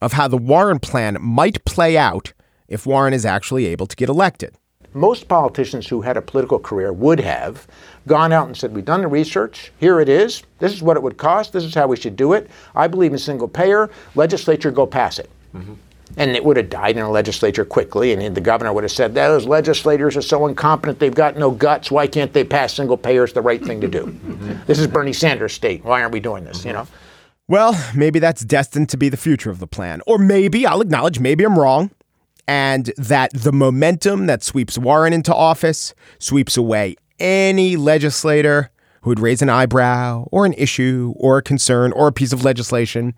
of 0.00 0.12
how 0.12 0.28
the 0.28 0.36
Warren 0.36 0.78
plan 0.78 1.16
might 1.20 1.64
play 1.64 1.96
out 1.96 2.32
if 2.68 2.86
Warren 2.86 3.14
is 3.14 3.24
actually 3.24 3.66
able 3.66 3.86
to 3.86 3.96
get 3.96 4.08
elected. 4.08 4.54
Most 4.94 5.28
politicians 5.28 5.86
who 5.86 6.00
had 6.00 6.16
a 6.16 6.22
political 6.22 6.58
career 6.58 6.92
would 6.92 7.20
have 7.20 7.66
gone 8.06 8.32
out 8.32 8.46
and 8.46 8.56
said, 8.56 8.74
We've 8.74 8.84
done 8.84 9.02
the 9.02 9.08
research. 9.08 9.70
Here 9.78 10.00
it 10.00 10.08
is. 10.08 10.42
This 10.60 10.72
is 10.72 10.82
what 10.82 10.96
it 10.96 11.02
would 11.02 11.18
cost. 11.18 11.52
This 11.52 11.64
is 11.64 11.74
how 11.74 11.86
we 11.86 11.96
should 11.96 12.16
do 12.16 12.32
it. 12.32 12.50
I 12.74 12.88
believe 12.88 13.12
in 13.12 13.18
single 13.18 13.48
payer. 13.48 13.90
Legislature, 14.14 14.70
go 14.70 14.86
pass 14.86 15.18
it. 15.18 15.30
Mm-hmm. 15.54 15.74
And 16.16 16.30
it 16.30 16.42
would 16.42 16.56
have 16.56 16.70
died 16.70 16.96
in 16.96 17.02
the 17.02 17.08
legislature 17.10 17.66
quickly. 17.66 18.12
And 18.12 18.34
the 18.34 18.40
governor 18.40 18.72
would 18.72 18.82
have 18.82 18.90
said, 18.90 19.14
Those 19.14 19.46
legislators 19.46 20.16
are 20.16 20.22
so 20.22 20.46
incompetent. 20.46 20.98
They've 20.98 21.14
got 21.14 21.36
no 21.36 21.50
guts. 21.50 21.90
Why 21.90 22.06
can't 22.06 22.32
they 22.32 22.44
pass 22.44 22.72
single 22.72 22.96
payer? 22.96 23.24
It's 23.24 23.34
the 23.34 23.42
right 23.42 23.62
thing 23.62 23.82
to 23.82 23.88
do. 23.88 24.06
Mm-hmm. 24.06 24.64
This 24.66 24.78
is 24.78 24.86
Bernie 24.86 25.12
Sanders' 25.12 25.52
state. 25.52 25.84
Why 25.84 26.00
aren't 26.00 26.14
we 26.14 26.20
doing 26.20 26.44
this? 26.44 26.64
You 26.64 26.72
know? 26.72 26.86
Well, 27.48 27.82
maybe 27.94 28.18
that's 28.18 28.44
destined 28.44 28.90
to 28.90 28.96
be 28.96 29.08
the 29.08 29.16
future 29.16 29.50
of 29.50 29.58
the 29.58 29.66
plan. 29.66 30.02
Or 30.06 30.18
maybe, 30.18 30.66
I'll 30.66 30.82
acknowledge, 30.82 31.18
maybe 31.18 31.44
I'm 31.44 31.58
wrong 31.58 31.90
and 32.48 32.90
that 32.96 33.30
the 33.34 33.52
momentum 33.52 34.26
that 34.26 34.42
sweeps 34.42 34.78
Warren 34.78 35.12
into 35.12 35.34
office 35.34 35.94
sweeps 36.18 36.56
away 36.56 36.96
any 37.20 37.76
legislator 37.76 38.70
who 39.02 39.10
would 39.10 39.20
raise 39.20 39.42
an 39.42 39.50
eyebrow 39.50 40.26
or 40.32 40.46
an 40.46 40.54
issue 40.54 41.12
or 41.16 41.38
a 41.38 41.42
concern 41.42 41.92
or 41.92 42.08
a 42.08 42.12
piece 42.12 42.32
of 42.32 42.44
legislation, 42.44 43.14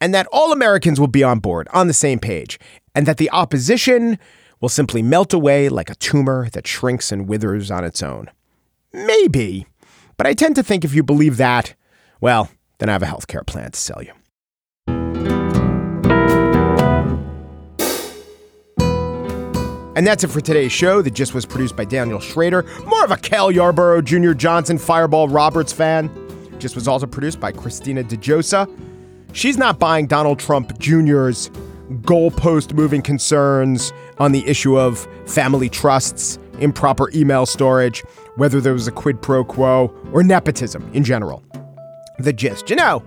and 0.00 0.14
that 0.14 0.26
all 0.32 0.50
Americans 0.50 0.98
will 0.98 1.08
be 1.08 1.22
on 1.22 1.40
board, 1.40 1.68
on 1.72 1.86
the 1.86 1.92
same 1.92 2.18
page, 2.18 2.58
and 2.94 3.06
that 3.06 3.18
the 3.18 3.30
opposition 3.30 4.18
will 4.60 4.68
simply 4.68 5.02
melt 5.02 5.32
away 5.32 5.68
like 5.68 5.90
a 5.90 5.94
tumor 5.96 6.48
that 6.50 6.66
shrinks 6.66 7.12
and 7.12 7.28
withers 7.28 7.70
on 7.70 7.84
its 7.84 8.02
own. 8.02 8.30
Maybe, 8.92 9.66
but 10.16 10.26
I 10.26 10.32
tend 10.32 10.56
to 10.56 10.62
think 10.62 10.84
if 10.84 10.94
you 10.94 11.02
believe 11.02 11.36
that, 11.36 11.74
well, 12.20 12.50
then 12.80 12.88
I 12.88 12.92
have 12.92 13.02
a 13.02 13.06
healthcare 13.06 13.46
plan 13.46 13.70
to 13.70 13.78
sell 13.78 14.02
you. 14.02 14.12
And 19.96 20.06
that's 20.06 20.24
it 20.24 20.28
for 20.28 20.40
today's 20.40 20.72
show. 20.72 21.02
The 21.02 21.10
Gist 21.10 21.34
was 21.34 21.44
produced 21.44 21.76
by 21.76 21.84
Daniel 21.84 22.20
Schrader, 22.20 22.64
more 22.86 23.04
of 23.04 23.10
a 23.10 23.16
Cale 23.16 23.50
Yarborough 23.50 24.02
Junior 24.02 24.34
Johnson 24.34 24.78
Fireball 24.78 25.28
Roberts 25.28 25.72
fan. 25.72 26.10
Gist 26.58 26.74
was 26.74 26.88
also 26.88 27.06
produced 27.06 27.38
by 27.38 27.52
Christina 27.52 28.02
DeJosa. 28.02 28.68
She's 29.32 29.58
not 29.58 29.78
buying 29.78 30.06
Donald 30.06 30.38
Trump 30.38 30.78
Jr.'s 30.78 31.50
goalpost 32.02 32.72
moving 32.72 33.02
concerns 33.02 33.92
on 34.18 34.32
the 34.32 34.46
issue 34.46 34.78
of 34.78 35.06
family 35.26 35.68
trusts, 35.68 36.38
improper 36.60 37.10
email 37.14 37.46
storage, 37.46 38.00
whether 38.36 38.60
there 38.60 38.72
was 38.72 38.86
a 38.86 38.92
quid 38.92 39.20
pro 39.20 39.44
quo, 39.44 39.92
or 40.12 40.22
nepotism 40.22 40.88
in 40.94 41.02
general. 41.04 41.42
The 42.22 42.32
gist, 42.34 42.68
you 42.68 42.76
know, 42.76 43.02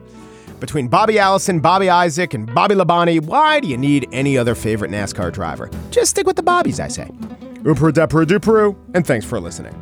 between 0.59 0.87
Bobby 0.87 1.19
Allison, 1.19 1.59
Bobby 1.59 1.89
Isaac, 1.89 2.33
and 2.33 2.51
Bobby 2.53 2.73
Labonte, 2.73 3.21
why 3.21 3.59
do 3.59 3.67
you 3.67 3.77
need 3.77 4.07
any 4.11 4.37
other 4.37 4.55
favorite 4.55 4.89
NASCAR 4.89 5.31
driver? 5.31 5.69
Just 5.91 6.11
stick 6.11 6.25
with 6.25 6.35
the 6.35 6.41
Bobbies, 6.43 6.79
I 6.79 6.87
say. 6.87 7.09
Oopru 7.63 7.91
depru 7.91 8.25
duperu, 8.25 8.75
and 8.95 9.05
thanks 9.05 9.25
for 9.25 9.39
listening. 9.39 9.75